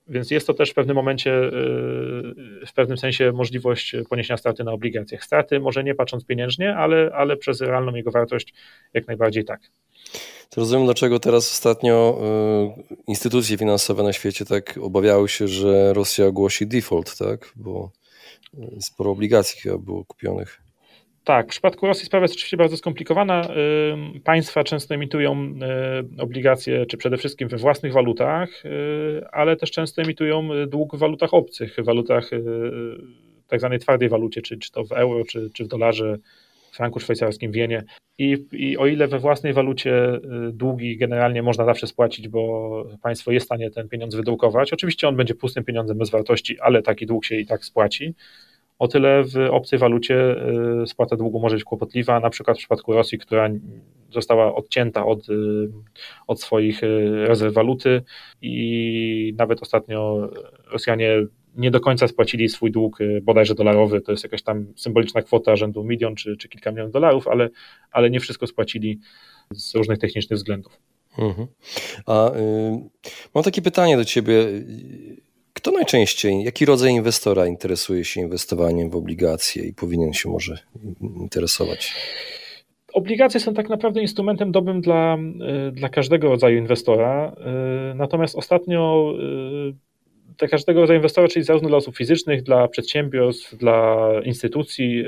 Więc 0.09 0.31
jest 0.31 0.47
to 0.47 0.55
też 0.55 0.71
w 0.71 0.75
pewnym 0.75 0.97
momencie, 0.97 1.33
y, 1.33 2.67
w 2.67 2.73
pewnym 2.75 2.99
sensie 2.99 3.33
możliwość 3.33 3.97
poniesienia 4.11 4.37
straty 4.37 4.65
na 4.65 4.73
obligacjach. 4.73 5.25
Straty 5.25 5.61
może 5.61 5.85
nie 5.85 5.95
patrząc 5.95 6.25
pieniężnie, 6.25 6.77
ale, 6.77 7.11
ale 7.15 7.37
przez 7.37 7.61
realną 7.61 7.95
jego 7.95 8.11
wartość 8.11 8.55
jak 8.95 9.07
najbardziej 9.07 9.45
tak. 9.45 9.61
To 10.51 10.61
rozumiem, 10.61 10.85
dlaczego 10.85 11.21
teraz 11.21 11.53
ostatnio 11.53 12.19
y, 12.91 12.95
instytucje 13.07 13.59
finansowe 13.59 14.03
na 14.03 14.13
świecie 14.13 14.45
tak 14.45 14.79
obawiały 14.83 15.29
się, 15.29 15.49
że 15.49 15.93
Rosja 15.93 16.27
ogłosi 16.27 16.67
default, 16.67 17.19
tak? 17.19 17.53
Bo 17.57 17.91
y, 18.55 18.83
sporo 18.83 19.11
obligacji 19.11 19.61
chyba 19.61 19.79
było 19.79 20.05
kupionych. 20.05 20.66
Tak, 21.27 21.47
w 21.47 21.49
przypadku 21.49 21.87
Rosji 21.87 22.07
sprawa 22.07 22.25
jest 22.25 22.35
oczywiście 22.35 22.57
bardzo 22.57 22.77
skomplikowana. 22.77 23.49
Y, 24.17 24.21
państwa 24.21 24.65
często 24.65 24.95
emitują 24.95 25.55
obligacje, 26.19 26.87
czy 26.87 26.97
przede 26.97 27.17
wszystkim 27.17 27.49
we 27.49 27.57
własnych 27.57 27.93
walutach, 27.93 28.63
ale 29.33 29.57
też 29.57 29.71
często 29.71 30.03
emitują 30.03 30.49
dług 30.67 30.97
w 30.97 30.99
walutach 30.99 31.35
obcych, 31.35 31.77
w 31.79 31.85
walutach 31.85 32.31
tak 33.49 33.61
zwanej 33.61 33.79
twardej 33.79 34.09
walucie, 34.09 34.43
czy, 34.43 34.59
czy 34.59 34.73
to 34.73 34.85
w 34.85 34.93
euro, 34.93 35.25
czy, 35.25 35.51
czy 35.55 35.65
w 35.65 35.69
dolarze 35.69 36.19
franku 36.73 37.01
szwajcarskim, 37.01 37.53
w 37.53 37.55
jenie. 37.55 37.83
I, 38.19 38.47
I 38.53 38.77
o 38.77 38.87
ile 38.87 39.09
we 39.09 39.19
własnej 39.19 39.53
walucie 39.53 40.15
y, 40.15 40.21
długi 40.53 40.97
generalnie 40.97 41.43
można 41.43 41.65
zawsze 41.65 41.87
spłacić, 41.87 42.29
bo 42.29 42.85
państwo 43.03 43.33
jest 43.33 43.45
w 43.45 43.49
stanie 43.49 43.71
ten 43.71 43.89
pieniądz 43.89 44.15
wydrukować, 44.15 44.73
oczywiście 44.73 45.09
on 45.09 45.17
będzie 45.17 45.35
pustym 45.35 45.65
pieniądzem 45.65 45.99
bez 45.99 46.11
wartości, 46.11 46.61
ale 46.61 46.83
taki 46.83 47.07
dług 47.07 47.25
się 47.25 47.37
i 47.37 47.47
tak 47.47 47.65
spłaci. 47.65 48.15
O 48.79 48.89
tyle 48.89 49.25
w 49.25 49.37
obcej 49.51 49.79
walucie 49.79 50.37
y, 50.83 50.87
spłata 50.87 51.17
długu 51.17 51.41
może 51.41 51.57
być 51.57 51.65
kłopotliwa, 51.65 52.21
na 52.21 52.31
przykład 52.31 52.57
w 52.57 52.59
przypadku 52.59 52.93
Rosji, 52.93 53.19
która 53.19 53.49
została 54.11 54.55
odcięta 54.55 55.07
od, 55.07 55.29
y, 55.29 55.69
od 56.27 56.41
swoich 56.41 56.81
rezerw 57.27 57.55
waluty 57.55 58.03
i 58.43 59.35
nawet 59.37 59.63
ostatnio 59.63 60.31
Rosjanie 60.67 61.27
nie 61.57 61.71
do 61.71 61.81
końca 61.81 62.09
spłacili 62.09 62.49
swój 62.49 62.71
dług 62.71 63.01
y, 63.01 63.21
bodajże 63.23 63.55
dolarowy, 63.55 64.01
to 64.01 64.13
jest 64.13 64.25
jakaś 64.25 64.43
tam 64.43 64.67
symboliczna 64.77 65.23
kwota 65.23 65.57
rzędu 65.57 65.85
milion 65.85 66.15
czy, 66.15 66.37
czy 66.37 66.49
kilka 66.49 66.71
milionów 66.71 66.93
dolarów, 66.93 67.29
ale, 67.29 67.49
ale 67.91 68.11
nie 68.11 68.21
wszystko 68.21 68.47
spłacili 68.47 69.01
z 69.51 69.75
różnych 69.75 69.99
technicznych 69.99 70.37
względów. 70.37 70.79
Mhm. 71.19 71.47
A 72.07 72.31
y, 72.31 72.41
mam 73.35 73.45
takie 73.45 73.63
pytanie 73.63 73.97
do 73.97 74.05
ciebie. 74.05 74.47
Kto 75.57 75.71
najczęściej, 75.71 76.45
jaki 76.45 76.65
rodzaj 76.65 76.91
inwestora 76.91 77.47
interesuje 77.47 78.05
się 78.05 78.21
inwestowaniem 78.21 78.91
w 78.91 78.97
obligacje 78.97 79.65
i 79.65 79.73
powinien 79.73 80.13
się 80.13 80.29
może 80.29 80.59
interesować? 81.21 81.95
Obligacje 82.93 83.41
są 83.41 83.55
tak 83.55 83.69
naprawdę 83.69 84.01
instrumentem 84.01 84.53
dobrym 84.53 84.81
dla, 84.81 85.19
y, 85.69 85.73
dla 85.73 85.89
każdego 85.89 86.29
rodzaju 86.29 86.59
inwestora. 86.59 87.37
Y, 87.93 87.95
natomiast 87.95 88.37
ostatnio 88.37 89.13
dla 90.39 90.49
każdego 90.49 90.81
rodzaju 90.81 90.99
inwestora, 90.99 91.29
czyli 91.29 91.45
zarówno 91.45 91.69
dla 91.69 91.79
osób 91.79 91.97
fizycznych, 91.97 92.43
dla 92.43 92.69
przedsiębiorstw, 92.69 93.57
dla 93.57 94.11
instytucji 94.25 95.05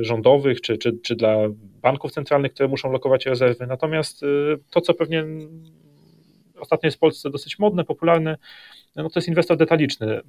rządowych, 0.00 0.60
czy, 0.60 0.78
czy, 0.78 0.98
czy 1.02 1.16
dla 1.16 1.36
banków 1.82 2.12
centralnych, 2.12 2.54
które 2.54 2.68
muszą 2.68 2.92
lokować 2.92 3.26
rezerwy. 3.26 3.66
Natomiast 3.66 4.20
to, 4.70 4.80
co 4.80 4.94
pewnie 4.94 5.24
ostatnio 6.60 6.86
jest 6.86 6.96
w 6.96 7.00
Polsce 7.00 7.30
dosyć 7.30 7.58
modne, 7.58 7.84
popularne, 7.84 8.36
no 8.96 9.10
to 9.10 9.20
jest 9.20 9.28
inwestor 9.28 9.56
detaliczny. 9.56 10.20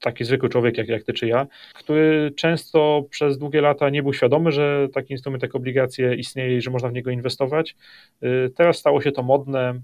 Taki 0.00 0.24
zwykły 0.24 0.48
człowiek 0.48 0.78
jak, 0.78 0.88
jak 0.88 1.04
ty 1.04 1.12
czy 1.12 1.26
ja, 1.26 1.46
który 1.74 2.32
często 2.36 3.04
przez 3.10 3.38
długie 3.38 3.60
lata 3.60 3.90
nie 3.90 4.02
był 4.02 4.12
świadomy, 4.12 4.52
że 4.52 4.88
taki 4.94 5.12
instrument 5.12 5.42
jak 5.42 5.54
obligacje 5.54 6.14
istnieje 6.14 6.56
i 6.56 6.60
że 6.60 6.70
można 6.70 6.88
w 6.88 6.92
niego 6.92 7.10
inwestować. 7.10 7.76
E, 8.22 8.28
teraz 8.50 8.78
stało 8.78 9.00
się 9.00 9.12
to 9.12 9.22
modne, 9.22 9.80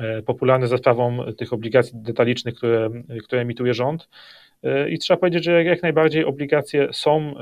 E, 0.00 0.22
popularne 0.22 0.68
za 0.68 0.78
sprawą 0.78 1.18
tych 1.36 1.52
obligacji 1.52 1.92
detalicznych, 1.94 2.54
które, 2.54 2.90
które 3.22 3.42
emituje 3.42 3.74
rząd. 3.74 4.08
E, 4.62 4.90
I 4.90 4.98
trzeba 4.98 5.20
powiedzieć, 5.20 5.44
że 5.44 5.64
jak 5.64 5.82
najbardziej 5.82 6.24
obligacje 6.24 6.88
są 6.92 7.34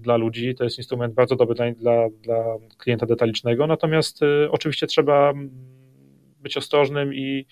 dla 0.00 0.16
ludzi, 0.16 0.54
to 0.54 0.64
jest 0.64 0.78
instrument 0.78 1.14
bardzo 1.14 1.36
dobry 1.36 1.74
dla, 1.74 2.08
dla 2.22 2.44
klienta 2.78 3.06
detalicznego, 3.06 3.66
natomiast 3.66 4.20
oczywiście 4.50 4.86
trzeba 4.86 5.32
być 6.40 6.56
ostrożnym 6.56 7.14
i 7.14 7.46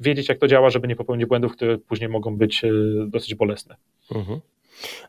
wiedzieć, 0.00 0.28
jak 0.28 0.38
to 0.38 0.48
działa, 0.48 0.70
żeby 0.70 0.88
nie 0.88 0.96
popełnić 0.96 1.26
błędów, 1.26 1.52
które 1.52 1.78
później 1.78 2.08
mogą 2.08 2.36
być 2.36 2.62
dosyć 3.06 3.34
bolesne. 3.34 3.76
Mhm. 4.14 4.40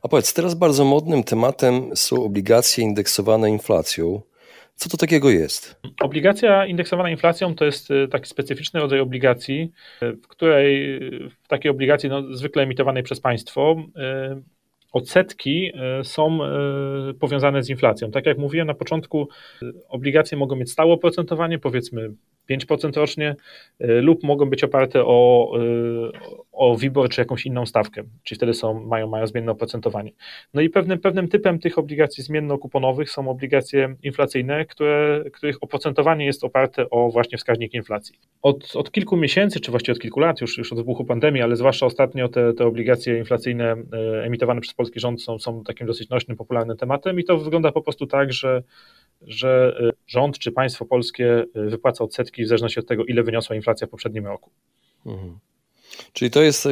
A 0.02 0.08
powiedz, 0.08 0.34
teraz 0.34 0.56
bardzo 0.56 0.86
modnym 0.86 1.24
tematem 1.24 1.96
są 1.96 2.24
obligacje 2.24 2.84
indeksowane 2.84 3.50
inflacją. 3.50 4.22
Co 4.76 4.90
to 4.90 4.98
takiego 4.98 5.30
jest? 5.30 5.82
Obligacja 6.02 6.66
indeksowana 6.66 7.10
inflacją 7.10 7.56
to 7.56 7.66
jest 7.66 7.92
y, 7.92 8.08
taki 8.08 8.30
specyficzny 8.30 8.80
rodzaj 8.80 9.00
obligacji, 9.00 9.72
y, 10.04 10.14
w 10.14 10.28
której 10.28 11.00
w 11.44 11.48
takiej 11.48 11.72
obligacji 11.72 12.10
no, 12.10 12.36
zwykle 12.36 12.64
emitowanej 12.64 13.04
przez 13.04 13.20
państwo 13.20 13.76
odsetki 14.92 15.72
są 16.04 16.40
powiązane 17.20 17.64
z 17.64 17.70
inflacją. 17.70 18.12
Tak 18.12 18.26
jak 18.26 18.38
mówiłem 18.38 18.68
na 18.68 18.74
początku, 18.74 19.28
obligacje 19.90 20.38
mogą 20.38 20.56
mieć 20.56 20.72
stałe 20.72 20.94
oprocentowanie, 20.94 21.60
powiedzmy 21.60 22.12
5% 22.50 22.98
rocznie, 22.98 23.36
lub 23.80 24.24
mogą 24.24 24.50
być 24.50 24.64
oparte 24.64 25.06
o, 25.06 25.52
o 26.52 26.76
WIBOR 26.76 27.10
czy 27.10 27.22
jakąś 27.22 27.46
inną 27.46 27.66
stawkę, 27.66 28.04
czyli 28.24 28.38
wtedy 28.38 28.54
są, 28.54 28.84
mają, 28.84 29.08
mają 29.08 29.28
zmienne 29.28 29.52
oprocentowanie. 29.52 30.12
No 30.54 30.62
i 30.62 30.70
pewnym, 30.70 31.00
pewnym 31.00 31.28
typem 31.28 31.60
tych 31.60 31.78
obligacji 31.78 32.24
zmiennokuponowych 32.24 33.10
są 33.10 33.30
obligacje 33.30 33.96
inflacyjne, 34.04 34.66
które, 34.66 35.24
których 35.34 35.64
oprocentowanie 35.64 36.26
jest 36.26 36.44
oparte 36.44 36.90
o 36.90 37.10
właśnie 37.12 37.38
wskaźnik 37.38 37.74
inflacji. 37.74 38.16
Od, 38.42 38.76
od 38.76 38.92
kilku 38.92 39.18
miesięcy, 39.18 39.60
czy 39.60 39.72
właściwie 39.72 39.94
od 39.94 40.00
kilku 40.00 40.20
lat, 40.20 40.42
już, 40.42 40.58
już 40.58 40.72
od 40.72 40.80
wybuchu 40.80 41.06
pandemii, 41.06 41.42
ale 41.42 41.56
zwłaszcza 41.56 41.86
ostatnio 41.86 42.30
te, 42.30 42.54
te 42.54 42.66
obligacje 42.66 43.18
inflacyjne 43.18 43.76
emitowane 44.24 44.62
przez 44.62 44.74
polski 44.82 45.00
rząd 45.00 45.24
są, 45.24 45.40
są 45.40 45.64
takim 45.64 45.88
dosyć 45.88 46.10
nośnym, 46.10 46.38
popularnym 46.38 46.78
tematem 46.78 47.20
i 47.20 47.24
to 47.24 47.38
wygląda 47.38 47.72
po 47.72 47.82
prostu 47.82 48.08
tak, 48.08 48.34
że 48.34 48.64
że 49.22 49.78
y, 49.82 49.92
rząd 50.08 50.40
czy 50.40 50.52
państwo 50.52 50.86
polskie 50.86 51.46
y, 51.56 51.70
wypłaca 51.70 52.04
odsetki 52.04 52.44
w 52.44 52.48
zależności 52.48 52.80
od 52.80 52.88
tego, 52.88 53.06
ile 53.06 53.24
wyniosła 53.24 53.56
inflacja 53.56 53.88
w 53.88 53.90
poprzednim 53.90 54.26
roku. 54.26 54.50
Mhm. 55.06 55.40
Czyli 56.14 56.32
to 56.32 56.42
jest 56.42 56.68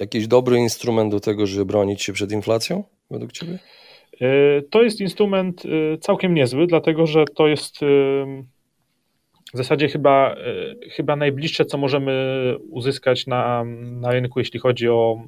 jakiś 0.00 0.26
dobry 0.26 0.58
instrument 0.58 1.10
do 1.10 1.20
tego, 1.20 1.46
żeby 1.46 1.64
bronić 1.64 2.02
się 2.02 2.12
przed 2.12 2.32
inflacją, 2.32 2.84
według 3.10 3.32
Ciebie? 3.32 3.58
Y, 4.22 4.62
to 4.70 4.82
jest 4.82 5.00
instrument 5.00 5.62
całkiem 6.00 6.34
niezły, 6.34 6.66
dlatego 6.66 7.06
że 7.06 7.24
to 7.24 7.48
jest 7.48 7.80
w 9.54 9.56
zasadzie 9.56 9.88
chyba, 9.88 10.36
chyba 10.90 11.16
najbliższe, 11.16 11.64
co 11.64 11.78
możemy 11.78 12.12
uzyskać 12.70 13.26
na, 13.26 13.64
na 13.82 14.10
rynku, 14.10 14.38
jeśli 14.38 14.60
chodzi 14.60 14.88
o, 14.88 15.24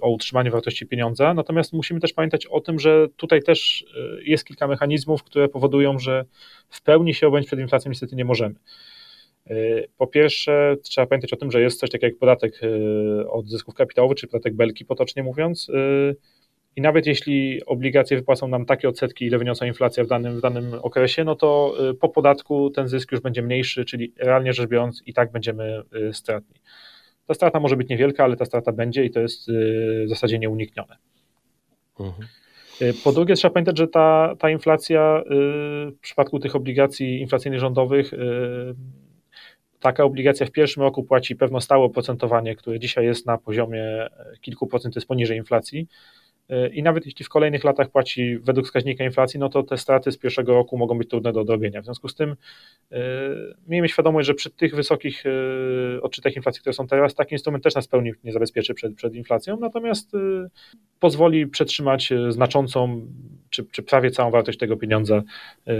o 0.00 0.10
utrzymanie 0.10 0.50
wartości 0.50 0.86
pieniądza. 0.86 1.34
Natomiast 1.34 1.72
musimy 1.72 2.00
też 2.00 2.12
pamiętać 2.12 2.46
o 2.46 2.60
tym, 2.60 2.78
że 2.78 3.06
tutaj 3.16 3.42
też 3.42 3.84
jest 4.24 4.44
kilka 4.44 4.66
mechanizmów, 4.66 5.22
które 5.22 5.48
powodują, 5.48 5.98
że 5.98 6.24
w 6.68 6.82
pełni 6.82 7.14
się 7.14 7.26
objąć 7.26 7.46
przed 7.46 7.60
inflacją 7.60 7.88
niestety 7.88 8.16
nie 8.16 8.24
możemy. 8.24 8.54
Po 9.98 10.06
pierwsze, 10.06 10.76
trzeba 10.82 11.06
pamiętać 11.06 11.32
o 11.32 11.36
tym, 11.36 11.50
że 11.50 11.60
jest 11.60 11.80
coś 11.80 11.90
takiego 11.90 12.06
jak 12.06 12.18
podatek 12.18 12.60
od 13.28 13.48
zysków 13.48 13.74
kapitałowych, 13.74 14.18
czy 14.18 14.26
podatek 14.26 14.54
belki, 14.54 14.84
potocznie 14.84 15.22
mówiąc. 15.22 15.70
I 16.76 16.80
nawet 16.80 17.06
jeśli 17.06 17.64
obligacje 17.66 18.16
wypłacą 18.16 18.48
nam 18.48 18.66
takie 18.66 18.88
odsetki, 18.88 19.26
ile 19.26 19.38
wyniosła 19.38 19.66
inflacja 19.66 20.04
w 20.04 20.06
danym, 20.06 20.38
w 20.38 20.40
danym 20.40 20.74
okresie, 20.82 21.24
no 21.24 21.34
to 21.34 21.74
po 22.00 22.08
podatku 22.08 22.70
ten 22.70 22.88
zysk 22.88 23.12
już 23.12 23.20
będzie 23.20 23.42
mniejszy, 23.42 23.84
czyli 23.84 24.12
realnie 24.16 24.52
rzecz 24.52 24.68
biorąc 24.68 25.02
i 25.06 25.14
tak 25.14 25.32
będziemy 25.32 25.82
stratni. 26.12 26.54
Ta 27.26 27.34
strata 27.34 27.60
może 27.60 27.76
być 27.76 27.88
niewielka, 27.88 28.24
ale 28.24 28.36
ta 28.36 28.44
strata 28.44 28.72
będzie 28.72 29.04
i 29.04 29.10
to 29.10 29.20
jest 29.20 29.50
w 30.06 30.08
zasadzie 30.08 30.38
nieuniknione. 30.38 30.96
Mhm. 32.00 32.28
Po 33.04 33.12
drugie, 33.12 33.34
trzeba 33.34 33.54
pamiętać, 33.54 33.78
że 33.78 33.88
ta, 33.88 34.34
ta 34.38 34.50
inflacja 34.50 35.22
w 35.96 36.00
przypadku 36.00 36.38
tych 36.38 36.56
obligacji 36.56 37.20
inflacyjnych 37.20 37.60
rządowych 37.60 38.10
taka 39.80 40.04
obligacja 40.04 40.46
w 40.46 40.50
pierwszym 40.50 40.82
roku 40.82 41.04
płaci 41.04 41.36
pewno 41.36 41.60
stałe 41.60 41.84
oprocentowanie, 41.84 42.56
które 42.56 42.80
dzisiaj 42.80 43.04
jest 43.04 43.26
na 43.26 43.38
poziomie 43.38 44.08
kilku 44.40 44.66
procent, 44.66 44.94
jest 44.94 45.08
poniżej 45.08 45.38
inflacji. 45.38 45.88
E, 46.48 46.68
I 46.68 46.82
nawet 46.82 47.06
jeśli 47.06 47.24
w 47.24 47.28
kolejnych 47.28 47.64
latach 47.64 47.90
płaci 47.90 48.38
według 48.38 48.66
wskaźnika 48.66 49.04
inflacji, 49.04 49.40
no 49.40 49.48
to 49.48 49.62
te 49.62 49.78
straty 49.78 50.12
z 50.12 50.18
pierwszego 50.18 50.54
roku 50.54 50.78
mogą 50.78 50.98
być 50.98 51.08
trudne 51.08 51.32
do 51.32 51.40
odrobienia. 51.40 51.82
W 51.82 51.84
związku 51.84 52.08
z 52.08 52.14
tym 52.14 52.36
yy, 52.90 52.98
miejmy 53.68 53.88
świadomość, 53.88 54.26
że 54.26 54.34
przy 54.34 54.50
tych 54.50 54.74
wysokich 54.74 55.24
yy, 55.24 56.02
odczytach 56.02 56.36
inflacji, 56.36 56.60
które 56.60 56.72
są 56.72 56.86
teraz, 56.86 57.14
taki 57.14 57.34
instrument 57.34 57.64
też 57.64 57.74
nas 57.74 57.88
pełni 57.88 58.12
nie 58.24 58.32
zabezpieczy 58.32 58.74
przed, 58.74 58.94
przed 58.94 59.14
inflacją, 59.14 59.56
natomiast 59.60 60.12
yy, 60.12 60.50
pozwoli 61.00 61.46
przetrzymać 61.46 62.12
znaczącą 62.28 63.06
czy, 63.50 63.64
czy 63.64 63.82
prawie 63.82 64.10
całą 64.10 64.30
wartość 64.30 64.58
tego 64.58 64.76
pieniądza 64.76 65.22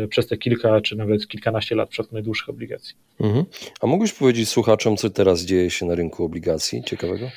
przez 0.08 0.26
te 0.26 0.36
kilka 0.36 0.80
czy 0.80 0.96
nawet 0.96 1.28
kilkanaście 1.28 1.74
lat 1.74 1.88
przypadku 1.88 2.14
najdłuższych 2.14 2.48
obligacji. 2.48 2.94
Mhm. 3.20 3.44
A 3.80 3.86
mógłbyś 3.86 4.12
powiedzieć 4.12 4.48
słuchaczom, 4.48 4.96
co 4.96 5.10
teraz 5.10 5.44
dzieje 5.44 5.70
się 5.70 5.86
na 5.86 5.94
rynku 5.94 6.24
obligacji 6.24 6.82
ciekawego? 6.84 7.30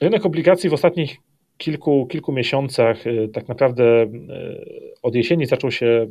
Rynek 0.00 0.26
obligacji 0.26 0.70
w 0.70 0.72
ostatnich 0.72 1.16
kilku, 1.58 2.06
kilku 2.06 2.32
miesiącach, 2.32 3.06
y, 3.06 3.28
tak 3.32 3.48
naprawdę 3.48 4.02
y, 4.02 4.08
od 5.02 5.14
jesieni 5.14 5.46
zaczął 5.46 5.70
się, 5.70 6.06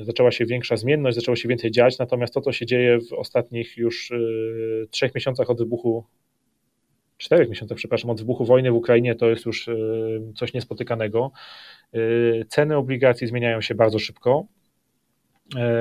y, 0.00 0.04
zaczęła 0.04 0.30
się 0.30 0.46
większa 0.46 0.76
zmienność, 0.76 1.16
zaczęło 1.16 1.36
się 1.36 1.48
więcej 1.48 1.70
dziać, 1.70 1.98
natomiast 1.98 2.34
to, 2.34 2.40
co 2.40 2.52
się 2.52 2.66
dzieje 2.66 2.98
w 3.00 3.12
ostatnich 3.12 3.76
już 3.76 4.12
trzech 4.90 5.14
miesiącach 5.14 5.50
od 5.50 5.58
wybuchu, 5.58 6.04
czterech 7.16 7.48
miesiącach, 7.48 7.78
przepraszam, 7.78 8.10
od 8.10 8.20
wybuchu 8.20 8.44
wojny 8.44 8.70
w 8.70 8.74
Ukrainie, 8.74 9.14
to 9.14 9.30
jest 9.30 9.46
już 9.46 9.70
coś 10.36 10.54
niespotykanego. 10.54 11.30
Ceny 12.48 12.76
obligacji 12.76 13.26
zmieniają 13.26 13.60
się 13.60 13.74
bardzo 13.74 13.98
szybko 13.98 14.46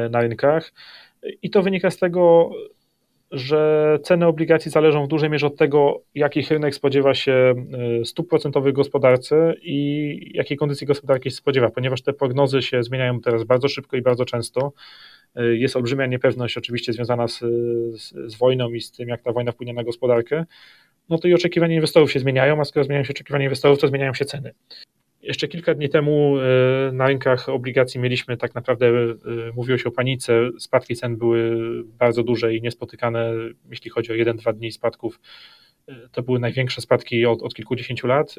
na 0.10 0.21
rynkach 0.21 0.73
i 1.41 1.49
to 1.49 1.62
wynika 1.62 1.91
z 1.91 1.97
tego, 1.97 2.51
że 3.32 4.00
ceny 4.04 4.28
obligacji 4.28 4.72
zależą 4.72 5.06
w 5.06 5.08
dużej 5.08 5.30
mierze 5.30 5.48
od 5.48 5.58
tego, 5.58 6.02
jakich 6.15 6.52
rynek 6.52 6.76
spodziewa 6.76 7.13
się 7.13 7.54
y, 8.02 8.06
stóp 8.06 8.30
procentowych 8.30 8.74
gospodarce 8.74 9.54
i 9.62 10.32
jakiej 10.34 10.58
kondycji 10.58 10.88
gospodarki 10.88 11.30
się 11.30 11.36
spodziewa, 11.36 11.70
ponieważ 11.70 12.02
te 12.02 12.13
prognozy 12.13 12.62
się 12.62 12.84
zmieniają 12.84 13.22
teraz 13.22 13.44
bardzo 13.44 13.68
szybko 13.68 13.98
i 13.98 14.02
bardzo 14.02 14.26
często. 14.26 14.74
Y, 15.39 15.58
jest 15.58 15.76
olbrzymia 15.76 16.06
niepewność, 16.06 16.58
oczywiście 16.58 16.94
związana 16.94 17.28
z, 17.28 17.39
z, 18.02 18.32
z 18.32 18.36
wojną 18.36 18.70
i 18.70 18.82
z 18.82 18.92
tym, 18.92 19.10
jak 19.10 19.22
ta 19.22 19.32
wojna 19.32 19.52
wpłynie 19.52 19.74
na 19.74 19.84
gospodarkę. 19.84 20.46
No 21.10 21.18
to 21.18 21.28
i 21.28 21.34
oczekiwania 21.34 21.76
inwestorów 21.76 22.12
się 22.12 22.20
zmieniają, 22.20 22.62
a 22.62 22.65
skoro 22.65 22.84
zmieniają 22.84 23.04
się 23.04 23.13
oczekiwania 23.13 23.46
inwestorów, 23.46 23.80
to 23.80 23.88
zmieniają 23.88 24.13
się 24.13 24.26
ceny. 24.26 24.54
Jeszcze 25.21 25.47
kilka 25.47 25.73
dni 25.73 25.89
temu 25.89 26.38
e, 26.38 26.91
na 26.91 27.08
rynkach 27.08 27.49
obligacji 27.49 27.99
mieliśmy 27.99 28.38
tak 28.38 28.55
naprawdę, 28.55 28.88
e, 28.88 29.15
mówiło 29.55 29.77
się 29.77 29.89
o 29.89 29.91
panice, 29.91 30.49
spadki 30.60 30.95
cen 30.95 31.17
były 31.17 31.58
bardzo 31.84 32.23
duże 32.23 32.55
i 32.55 32.62
niespotykane, 32.62 33.34
jeśli 33.69 33.91
chodzi 33.91 34.12
o 34.12 34.15
1-2 34.15 34.53
dni 34.53 34.71
spadków. 34.71 35.19
E, 35.88 35.95
to 36.12 36.21
były 36.21 36.39
największe 36.39 36.82
spadki 36.82 37.25
od, 37.25 37.41
od 37.41 37.53
kilkudziesięciu 37.53 38.08
lat. 38.08 38.36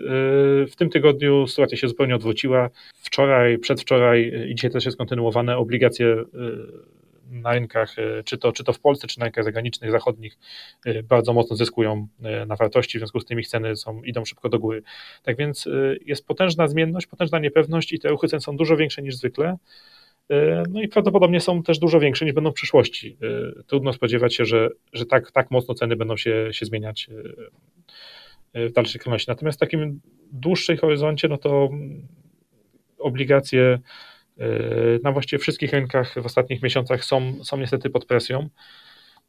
W 0.70 0.72
tym 0.76 0.90
tygodniu 0.90 1.46
sytuacja 1.46 1.78
się 1.78 1.88
zupełnie 1.88 2.14
odwróciła. 2.14 2.70
Wczoraj, 2.94 3.58
przedwczoraj 3.58 4.32
i 4.48 4.54
dzisiaj 4.54 4.70
też 4.70 4.84
jest 4.84 4.98
kontynuowane 4.98 5.56
obligacje 5.56 6.16
na 7.30 7.52
rynkach, 7.52 7.98
e, 7.98 8.22
czy 8.24 8.38
to, 8.38 8.52
czy 8.52 8.64
to 8.64 8.72
w 8.72 8.80
Polsce, 8.80 9.06
czy 9.06 9.18
na 9.18 9.24
rynkach 9.24 9.44
zagranicznych, 9.44 9.90
zachodnich, 9.90 10.38
e, 10.86 11.02
bardzo 11.02 11.32
mocno 11.32 11.56
zyskują 11.56 12.08
e, 12.22 12.46
na 12.46 12.56
wartości, 12.56 12.98
w 12.98 13.00
związku 13.00 13.20
z 13.20 13.24
tym 13.24 13.40
ich 13.40 13.48
ceny 13.48 13.76
są, 13.76 14.02
idą 14.02 14.24
szybko 14.24 14.48
do 14.48 14.58
góry. 14.58 14.82
Tak 15.22 15.36
więc 15.36 15.68
jest 16.06 16.26
potężna 16.26 16.68
zmienność, 16.68 17.06
potężna 17.06 17.38
niepewność 17.38 17.92
i 17.92 17.98
te 17.98 18.08
ruchy 18.08 18.28
cen 18.28 18.40
są 18.40 18.56
dużo 18.56 18.76
większe 18.76 19.02
niż 19.02 19.16
zwykle. 19.16 19.56
No 20.70 20.82
i 20.82 20.88
prawdopodobnie 20.88 21.40
są 21.40 21.62
też 21.62 21.78
dużo 21.78 22.00
większe 22.00 22.24
niż 22.24 22.34
będą 22.34 22.50
w 22.50 22.54
przyszłości. 22.54 23.16
Trudno 23.66 23.92
spodziewać 23.92 24.34
się, 24.34 24.44
że, 24.44 24.68
że 24.92 25.06
tak, 25.06 25.32
tak 25.32 25.50
mocno 25.50 25.74
ceny 25.74 25.96
będą 25.96 26.16
się, 26.16 26.48
się 26.52 26.66
zmieniać 26.66 27.10
w 28.54 28.72
dalszej 28.72 29.00
kolejności. 29.00 29.30
Natomiast 29.30 29.58
w 29.58 29.60
takim 29.60 30.00
dłuższym 30.32 30.76
horyzoncie, 30.76 31.28
no 31.28 31.38
to 31.38 31.68
obligacje 32.98 33.78
na 35.02 35.12
właściwie 35.12 35.40
wszystkich 35.40 35.72
rynkach 35.72 36.14
w 36.22 36.26
ostatnich 36.26 36.62
miesiącach 36.62 37.04
są, 37.04 37.44
są 37.44 37.56
niestety 37.56 37.90
pod 37.90 38.04
presją. 38.04 38.48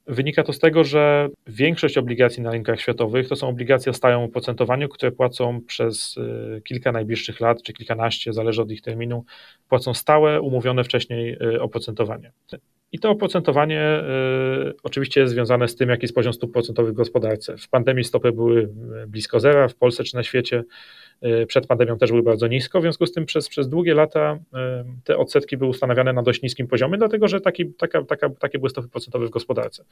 Wynika 0.08 0.44
to 0.44 0.54
z 0.54 0.60
tego, 0.60 0.84
że 0.84 1.30
większość 1.48 1.98
obligacji 1.98 2.44
na 2.44 2.52
rynkach 2.52 2.82
światowych 2.82 3.28
to 3.28 3.36
są 3.36 3.48
obligacje 3.48 3.90
o 3.90 3.94
stałym 3.94 4.22
oprocentowaniu, 4.22 4.90
które 4.90 5.12
płacą 5.12 5.62
przez 5.68 6.18
y, 6.18 6.62
kilka 6.64 6.92
najbliższych 6.92 7.40
lat, 7.40 7.64
czy 7.64 7.74
kilkanaście, 7.74 8.34
zależy 8.34 8.62
od 8.62 8.72
ich 8.72 8.82
terminu, 8.82 9.26
płacą 9.70 9.94
stałe, 9.94 10.42
umówione 10.42 10.84
wcześniej 10.84 11.38
y, 11.44 11.62
oprocentowanie. 11.62 12.32
I 12.92 13.00
to 13.00 13.10
oprocentowanie 13.10 14.04
y, 14.70 14.74
oczywiście 14.84 15.22
jest 15.22 15.34
związane 15.34 15.68
z 15.68 15.76
tym, 15.76 15.90
jaki 15.90 16.04
jest 16.04 16.16
poziom 16.16 16.34
stóp 16.34 16.54
procentowych 16.54 16.92
w 16.92 16.96
gospodarce. 16.96 17.58
W 17.58 17.70
pandemii 17.70 18.04
stopy 18.04 18.32
były 18.32 18.70
blisko 19.08 19.40
zera, 19.40 19.68
w 19.68 19.76
Polsce 19.76 20.04
czy 20.04 20.16
na 20.16 20.24
świecie. 20.24 20.64
Y, 21.26 21.46
przed 21.46 21.68
pandemią 21.68 21.98
też 21.98 22.10
były 22.10 22.24
bardzo 22.24 22.48
nisko, 22.48 22.80
w 22.80 22.82
związku 22.82 23.06
z 23.06 23.12
tym 23.12 23.26
przez, 23.26 23.50
przez 23.50 23.70
długie 23.70 23.94
lata 23.94 24.34
y, 24.34 24.58
te 25.04 25.18
odsetki 25.18 25.58
były 25.58 25.70
ustanawiane 25.70 26.14
na 26.14 26.24
dość 26.24 26.42
niskim 26.42 26.68
poziomie, 26.68 26.98
dlatego 26.98 27.28
że 27.28 27.42
taki, 27.42 27.74
taka, 27.74 28.04
taka, 28.04 28.30
takie 28.30 28.60
były 28.60 28.70
stopy 28.70 28.88
procentowe 28.88 29.28
w 29.28 29.30
gospodarce. 29.30 29.86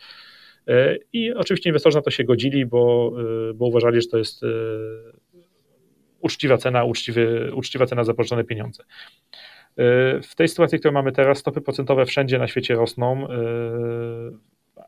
I 1.14 1.34
oczywiście 1.34 1.70
inwestorzy 1.70 1.98
na 1.98 2.02
to 2.02 2.12
się 2.12 2.24
godzili, 2.24 2.66
bo, 2.66 3.14
bo 3.56 3.66
uważali, 3.66 4.02
że 4.02 4.08
to 4.08 4.18
jest 4.18 4.42
uczciwa 6.22 6.58
cena, 6.58 6.84
uczciwy, 6.84 7.52
uczciwa 7.56 7.86
cena 7.86 8.04
za 8.04 8.14
pożyczone 8.14 8.44
pieniądze. 8.44 8.84
W 10.24 10.36
tej 10.36 10.48
sytuacji, 10.48 10.80
którą 10.80 10.94
mamy 10.94 11.12
teraz, 11.12 11.38
stopy 11.38 11.62
procentowe 11.62 12.06
wszędzie 12.06 12.40
na 12.40 12.48
świecie 12.48 12.76
rosną 12.76 13.28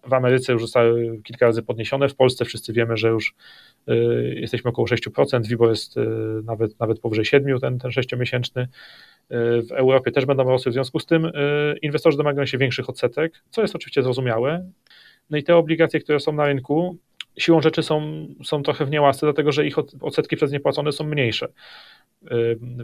w 0.08 0.14
Ameryce 0.14 0.54
już 0.54 0.62
zostały 0.62 1.22
kilka 1.24 1.46
razy 1.46 1.64
podniesione, 1.64 2.10
w 2.10 2.16
Polsce 2.16 2.46
wszyscy 2.46 2.74
wiemy, 2.74 2.98
że 2.98 3.10
już 3.10 3.34
y, 3.90 4.36
jesteśmy 4.38 4.70
około 4.70 4.88
6%, 4.88 5.48
WIBOR 5.48 5.70
jest 5.70 5.98
y, 5.98 6.02
nawet, 6.44 6.80
nawet 6.80 7.00
powyżej 7.00 7.26
7, 7.26 7.60
ten, 7.60 7.80
ten 7.80 7.92
6-miesięczny. 7.92 8.62
Y, 8.62 8.68
w 9.62 9.72
Europie 9.72 10.12
też 10.12 10.26
będą 10.26 10.44
rosły, 10.44 10.70
w 10.70 10.74
związku 10.74 11.00
z 11.00 11.06
tym 11.06 11.32
inwestorzy 11.82 12.18
domagają 12.18 12.46
się 12.46 12.58
większych 12.58 12.90
odsetek, 12.90 13.44
co 13.50 13.62
jest 13.62 13.76
oczywiście 13.76 14.04
zrozumiałe. 14.04 14.70
No 15.30 15.38
i 15.38 15.44
te 15.44 15.56
obligacje, 15.56 16.00
które 16.00 16.20
są 16.20 16.32
na 16.32 16.46
rynku, 16.46 16.98
siłą 17.38 17.62
rzeczy 17.62 17.84
są, 17.84 18.28
są 18.44 18.64
trochę 18.64 18.86
w 18.86 18.90
niełasce, 18.90 19.26
dlatego 19.26 19.52
że 19.52 19.68
ich 19.68 19.76
odsetki 20.02 20.36
przez 20.36 20.52
nie 20.52 20.60
płacone 20.60 20.92
są 20.92 21.04
mniejsze. 21.04 21.48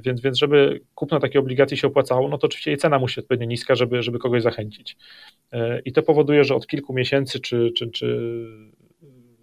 Więc, 0.05 0.21
więc 0.21 0.37
żeby 0.37 0.81
kupno 0.95 1.19
takiej 1.19 1.39
obligacji 1.39 1.77
się 1.77 1.87
opłacało, 1.87 2.27
no 2.29 2.37
to 2.37 2.47
oczywiście 2.47 2.71
jej 2.71 2.77
cena 2.77 2.99
musi 2.99 3.19
odpowiednio 3.19 3.47
niska, 3.47 3.75
żeby, 3.75 4.03
żeby 4.03 4.19
kogoś 4.19 4.43
zachęcić. 4.43 4.97
E, 5.51 5.79
I 5.79 5.91
to 5.91 6.03
powoduje, 6.03 6.43
że 6.43 6.55
od 6.55 6.67
kilku 6.67 6.93
miesięcy, 6.93 7.39
czy, 7.39 7.71
czy, 7.75 7.91
czy 7.91 8.17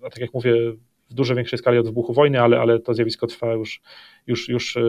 a 0.02 0.11
tak 0.11 0.18
jak 0.18 0.35
mówię, 0.35 0.54
w 1.11 1.14
dużo 1.14 1.35
większej 1.35 1.59
skali 1.59 1.78
od 1.78 1.87
wybuchu 1.87 2.12
wojny, 2.12 2.40
ale, 2.40 2.61
ale 2.61 2.78
to 2.78 2.94
zjawisko 2.94 3.26
trwa 3.26 3.52
już, 3.52 3.80
już, 4.26 4.48
już 4.48 4.76
e, 4.76 4.83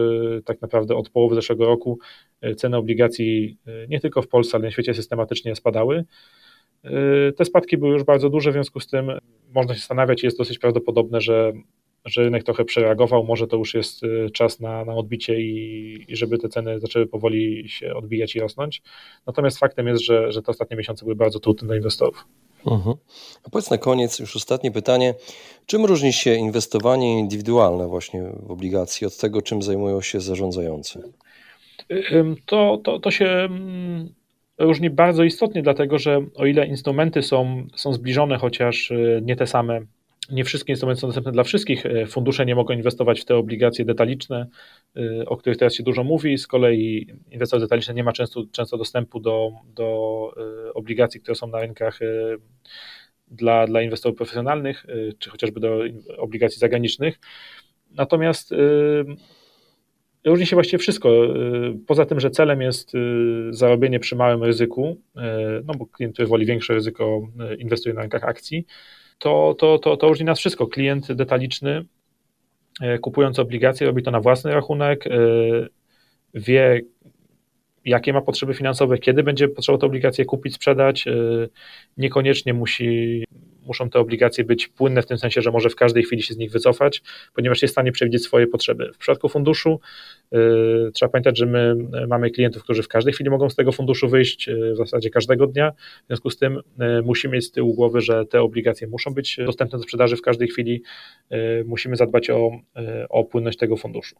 tak 0.44 0.62
naprawdę 0.62 0.96
od 0.96 1.10
połowy 1.10 1.34
zeszłego 1.34 1.66
roku. 1.66 1.98
E, 2.40 2.54
ceny 2.54 2.76
obligacji 2.76 3.58
nie 3.88 4.00
tylko 4.00 4.22
w 4.22 4.28
Polsce, 4.28 4.56
ale 4.56 4.64
na 4.64 4.70
świecie 4.70 4.94
systematycznie 4.94 5.56
spadały. 5.56 6.04
Te 7.36 7.44
spadki 7.44 7.76
były 7.76 7.92
już 7.92 8.04
bardzo 8.04 8.30
duże, 8.30 8.50
w 8.50 8.52
związku 8.52 8.80
z 8.80 8.86
tym 8.86 9.12
można 9.54 9.74
się 9.74 9.80
zastanawiać, 9.80 10.22
jest 10.22 10.38
dosyć 10.38 10.58
prawdopodobne, 10.58 11.20
że 11.20 11.52
że 12.06 12.22
rynek 12.22 12.44
trochę 12.44 12.64
przereagował, 12.64 13.24
może 13.24 13.46
to 13.46 13.56
już 13.56 13.74
jest 13.74 14.02
y, 14.02 14.30
czas 14.30 14.60
na, 14.60 14.84
na 14.84 14.94
odbicie 14.94 15.40
i, 15.40 16.04
i, 16.08 16.16
żeby 16.16 16.38
te 16.38 16.48
ceny 16.48 16.80
zaczęły 16.80 17.06
powoli 17.06 17.68
się 17.68 17.94
odbijać 17.94 18.36
i 18.36 18.40
rosnąć. 18.40 18.82
Natomiast 19.26 19.58
faktem 19.58 19.86
jest, 19.86 20.02
że, 20.02 20.32
że 20.32 20.42
te 20.42 20.50
ostatnie 20.50 20.76
miesiące 20.76 21.04
były 21.04 21.16
bardzo 21.16 21.40
trudne 21.40 21.66
dla 21.66 21.76
inwestorów. 21.76 22.24
Mhm. 22.66 22.96
A 23.44 23.50
powiedz 23.50 23.70
na 23.70 23.78
koniec 23.78 24.18
już 24.18 24.36
ostatnie 24.36 24.70
pytanie. 24.70 25.14
Czym 25.66 25.84
różni 25.84 26.12
się 26.12 26.34
inwestowanie 26.34 27.18
indywidualne 27.18 27.86
właśnie 27.86 28.22
w 28.42 28.50
obligacji 28.50 29.06
od 29.06 29.16
tego, 29.16 29.42
czym 29.42 29.62
zajmują 29.62 30.00
się 30.00 30.20
zarządzający? 30.20 31.02
To, 32.46 32.80
to, 32.84 33.00
to 33.00 33.10
się 33.10 33.48
różni 34.58 34.90
bardzo 34.90 35.24
istotnie, 35.24 35.62
dlatego 35.62 35.98
że 35.98 36.26
o 36.34 36.46
ile 36.46 36.66
instrumenty 36.66 37.22
są, 37.22 37.66
są 37.76 37.92
zbliżone, 37.92 38.38
chociaż 38.38 38.92
nie 39.22 39.36
te 39.36 39.46
same, 39.46 39.80
nie 40.30 40.44
wszystkie 40.44 40.72
instrumenty 40.72 41.00
są 41.00 41.08
dostępne 41.08 41.32
dla 41.32 41.44
wszystkich, 41.44 41.84
fundusze 42.08 42.46
nie 42.46 42.54
mogą 42.54 42.74
inwestować 42.74 43.20
w 43.20 43.24
te 43.24 43.36
obligacje 43.36 43.84
detaliczne, 43.84 44.46
o 45.26 45.36
których 45.36 45.58
teraz 45.58 45.74
się 45.74 45.82
dużo 45.82 46.04
mówi, 46.04 46.38
z 46.38 46.46
kolei 46.46 47.06
inwestor 47.30 47.60
detaliczny 47.60 47.94
nie 47.94 48.04
ma 48.04 48.12
często, 48.12 48.44
często 48.52 48.78
dostępu 48.78 49.20
do, 49.20 49.50
do 49.74 50.30
obligacji, 50.74 51.20
które 51.20 51.34
są 51.34 51.46
na 51.46 51.60
rynkach 51.60 51.98
dla, 53.28 53.66
dla 53.66 53.82
inwestorów 53.82 54.16
profesjonalnych, 54.16 54.86
czy 55.18 55.30
chociażby 55.30 55.60
do 55.60 55.80
obligacji 56.16 56.58
zagranicznych. 56.58 57.18
Natomiast 57.90 58.54
różni 60.24 60.46
się 60.46 60.56
właściwie 60.56 60.78
wszystko. 60.78 61.12
Poza 61.86 62.06
tym, 62.06 62.20
że 62.20 62.30
celem 62.30 62.60
jest 62.60 62.92
zarobienie 63.50 64.00
przy 64.00 64.16
małym 64.16 64.44
ryzyku, 64.44 65.00
no 65.64 65.74
bo 65.78 65.86
klient, 65.86 66.14
który 66.14 66.28
woli 66.28 66.46
większe 66.46 66.74
ryzyko, 66.74 67.28
inwestuje 67.58 67.94
na 67.94 68.00
rynkach 68.00 68.24
akcji, 68.24 68.66
to, 69.18 69.54
to, 69.58 69.78
to, 69.78 69.96
to 69.96 70.08
różni 70.08 70.26
nas 70.26 70.38
wszystko. 70.38 70.66
Klient 70.66 71.12
detaliczny, 71.12 71.84
kupując 73.00 73.38
obligacje, 73.38 73.86
robi 73.86 74.02
to 74.02 74.10
na 74.10 74.20
własny 74.20 74.54
rachunek, 74.54 75.04
wie, 76.34 76.80
jakie 77.84 78.12
ma 78.12 78.20
potrzeby 78.20 78.54
finansowe, 78.54 78.98
kiedy 78.98 79.22
będzie 79.22 79.48
potrzebował 79.48 79.80
te 79.80 79.86
obligacje 79.86 80.24
kupić, 80.24 80.54
sprzedać. 80.54 81.04
Niekoniecznie 81.96 82.54
musi 82.54 83.24
muszą 83.66 83.90
te 83.90 83.98
obligacje 83.98 84.44
być 84.44 84.68
płynne 84.68 85.02
w 85.02 85.06
tym 85.06 85.18
sensie, 85.18 85.42
że 85.42 85.50
może 85.50 85.68
w 85.70 85.76
każdej 85.76 86.02
chwili 86.02 86.22
się 86.22 86.34
z 86.34 86.36
nich 86.36 86.50
wycofać, 86.50 87.02
ponieważ 87.34 87.62
jest 87.62 87.72
w 87.72 87.74
stanie 87.74 87.92
przewidzieć 87.92 88.24
swoje 88.24 88.46
potrzeby. 88.46 88.90
W 88.94 88.98
przypadku 88.98 89.28
funduszu 89.28 89.80
yy, 90.32 90.90
trzeba 90.94 91.12
pamiętać, 91.12 91.38
że 91.38 91.46
my 91.46 91.76
mamy 92.08 92.30
klientów, 92.30 92.62
którzy 92.62 92.82
w 92.82 92.88
każdej 92.88 93.14
chwili 93.14 93.30
mogą 93.30 93.50
z 93.50 93.54
tego 93.54 93.72
funduszu 93.72 94.08
wyjść, 94.08 94.46
yy, 94.46 94.72
w 94.72 94.76
zasadzie 94.76 95.10
każdego 95.10 95.46
dnia. 95.46 95.72
W 96.04 96.06
związku 96.06 96.30
z 96.30 96.36
tym 96.36 96.60
musimy 97.04 97.34
mieć 97.34 97.44
z 97.44 97.50
tyłu 97.50 97.74
głowy, 97.74 98.00
że 98.00 98.26
te 98.26 98.42
obligacje 98.42 98.88
muszą 98.88 99.14
być 99.14 99.36
dostępne 99.46 99.78
do 99.78 99.84
sprzedaży 99.84 100.16
w 100.16 100.22
każdej 100.22 100.48
chwili. 100.48 100.82
Musimy 101.64 101.96
zadbać 101.96 102.30
o, 102.30 102.50
o 103.08 103.24
płynność 103.24 103.58
tego 103.58 103.76
funduszu. 103.76 104.16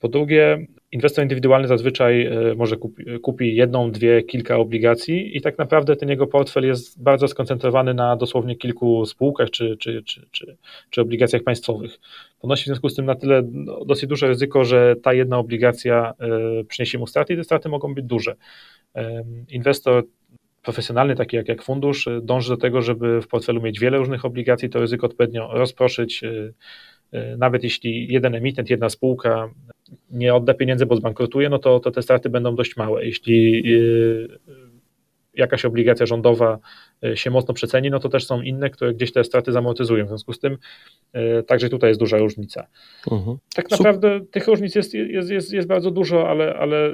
Po 0.00 0.08
drugie, 0.08 0.66
inwestor 0.92 1.24
indywidualny 1.24 1.68
zazwyczaj 1.68 2.30
może 2.56 2.76
kupi, 2.76 3.04
kupi 3.22 3.54
jedną, 3.54 3.90
dwie, 3.90 4.22
kilka 4.22 4.56
obligacji 4.56 5.36
i 5.36 5.40
tak 5.40 5.58
naprawdę 5.58 5.96
ten 5.96 6.08
jego 6.08 6.26
portfel 6.26 6.66
jest 6.66 7.02
bardzo 7.02 7.28
skoncentrowany 7.28 7.94
na 7.94 8.16
dosłownie 8.16 8.56
kilku 8.56 9.06
spółkach 9.06 9.50
czy, 9.50 9.76
czy, 9.76 10.02
czy, 10.02 10.26
czy, 10.30 10.56
czy 10.90 11.00
obligacjach 11.00 11.42
państwowych. 11.42 11.98
Ponosi 12.40 12.62
w 12.62 12.66
związku 12.66 12.88
z 12.88 12.94
tym 12.94 13.04
na 13.04 13.14
tyle 13.14 13.42
no, 13.52 13.84
dosyć 13.84 14.08
duże 14.08 14.28
ryzyko, 14.28 14.64
że 14.64 14.96
ta 15.02 15.12
jedna 15.12 15.38
obligacja 15.38 16.14
przyniesie 16.68 16.98
mu 16.98 17.06
straty 17.06 17.34
i 17.34 17.36
te 17.36 17.44
straty 17.44 17.68
mogą 17.68 17.94
być 17.94 18.04
duże. 18.04 18.36
Inwestor 19.48 20.04
profesjonalny, 20.62 21.16
taki 21.16 21.36
jak, 21.36 21.48
jak 21.48 21.62
fundusz, 21.62 22.08
dąży 22.22 22.48
do 22.48 22.56
tego, 22.56 22.82
żeby 22.82 23.22
w 23.22 23.28
portfelu 23.28 23.62
mieć 23.62 23.80
wiele 23.80 23.98
różnych 23.98 24.24
obligacji, 24.24 24.70
to 24.70 24.80
ryzyko 24.80 25.06
odpowiednio 25.06 25.48
rozproszyć, 25.52 26.22
nawet 27.38 27.64
jeśli 27.64 28.12
jeden 28.12 28.34
emitent, 28.34 28.70
jedna 28.70 28.88
spółka 28.88 29.50
nie 30.10 30.34
odda 30.34 30.54
pieniędzy, 30.54 30.86
bo 30.86 30.96
zbankrutuje, 30.96 31.48
no 31.48 31.58
to, 31.58 31.80
to 31.80 31.90
te 31.90 32.02
straty 32.02 32.30
będą 32.30 32.54
dość 32.54 32.76
małe. 32.76 33.04
Jeśli 33.04 33.62
jakaś 35.38 35.64
obligacja 35.64 36.06
rządowa 36.06 36.58
e, 37.04 37.16
się 37.16 37.30
mocno 37.30 37.54
przeceni, 37.54 37.90
no 37.90 37.98
to 37.98 38.08
też 38.08 38.26
są 38.26 38.42
inne, 38.42 38.70
które 38.70 38.94
gdzieś 38.94 39.12
te 39.12 39.24
straty 39.24 39.52
zamortyzują. 39.52 40.04
W 40.04 40.08
związku 40.08 40.32
z 40.32 40.38
tym 40.38 40.58
e, 41.12 41.42
także 41.42 41.68
tutaj 41.68 41.90
jest 41.90 42.00
duża 42.00 42.18
różnica. 42.18 42.66
Mhm. 43.10 43.36
Tak 43.54 43.70
naprawdę 43.70 44.20
tych 44.30 44.46
różnic 44.46 44.74
jest, 44.74 44.94
jest, 44.94 45.30
jest, 45.30 45.52
jest 45.52 45.68
bardzo 45.68 45.90
dużo, 45.90 46.28
ale, 46.28 46.54
ale 46.54 46.86
e, 46.86 46.92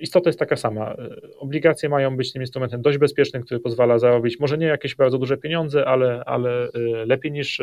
istota 0.00 0.28
jest 0.28 0.38
taka 0.38 0.56
sama. 0.56 0.96
Obligacje 1.38 1.88
mają 1.88 2.16
być 2.16 2.32
tym 2.32 2.42
instrumentem 2.42 2.82
dość 2.82 2.98
bezpiecznym, 2.98 3.42
który 3.42 3.60
pozwala 3.60 3.98
zarobić 3.98 4.40
może 4.40 4.58
nie 4.58 4.66
jakieś 4.66 4.94
bardzo 4.94 5.18
duże 5.18 5.36
pieniądze, 5.36 5.86
ale, 5.86 6.22
ale 6.26 6.68
lepiej 7.06 7.32
niż, 7.32 7.60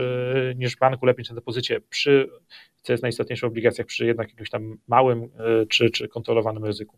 niż 0.55 0.75
w 0.75 0.79
banku, 0.79 1.05
lepiej 1.05 1.21
niż 1.21 1.29
na 1.29 1.35
depozycie 1.35 1.81
przy, 1.89 2.29
co 2.81 2.93
jest 2.93 3.03
najistotniejsze 3.03 3.47
w 3.47 3.49
obligacjach, 3.49 3.87
przy 3.87 4.05
jednak 4.05 4.29
jakimś 4.29 4.49
tam 4.49 4.77
małym 4.87 5.29
czy, 5.69 5.89
czy 5.89 6.07
kontrolowanym 6.07 6.65
ryzyku. 6.65 6.97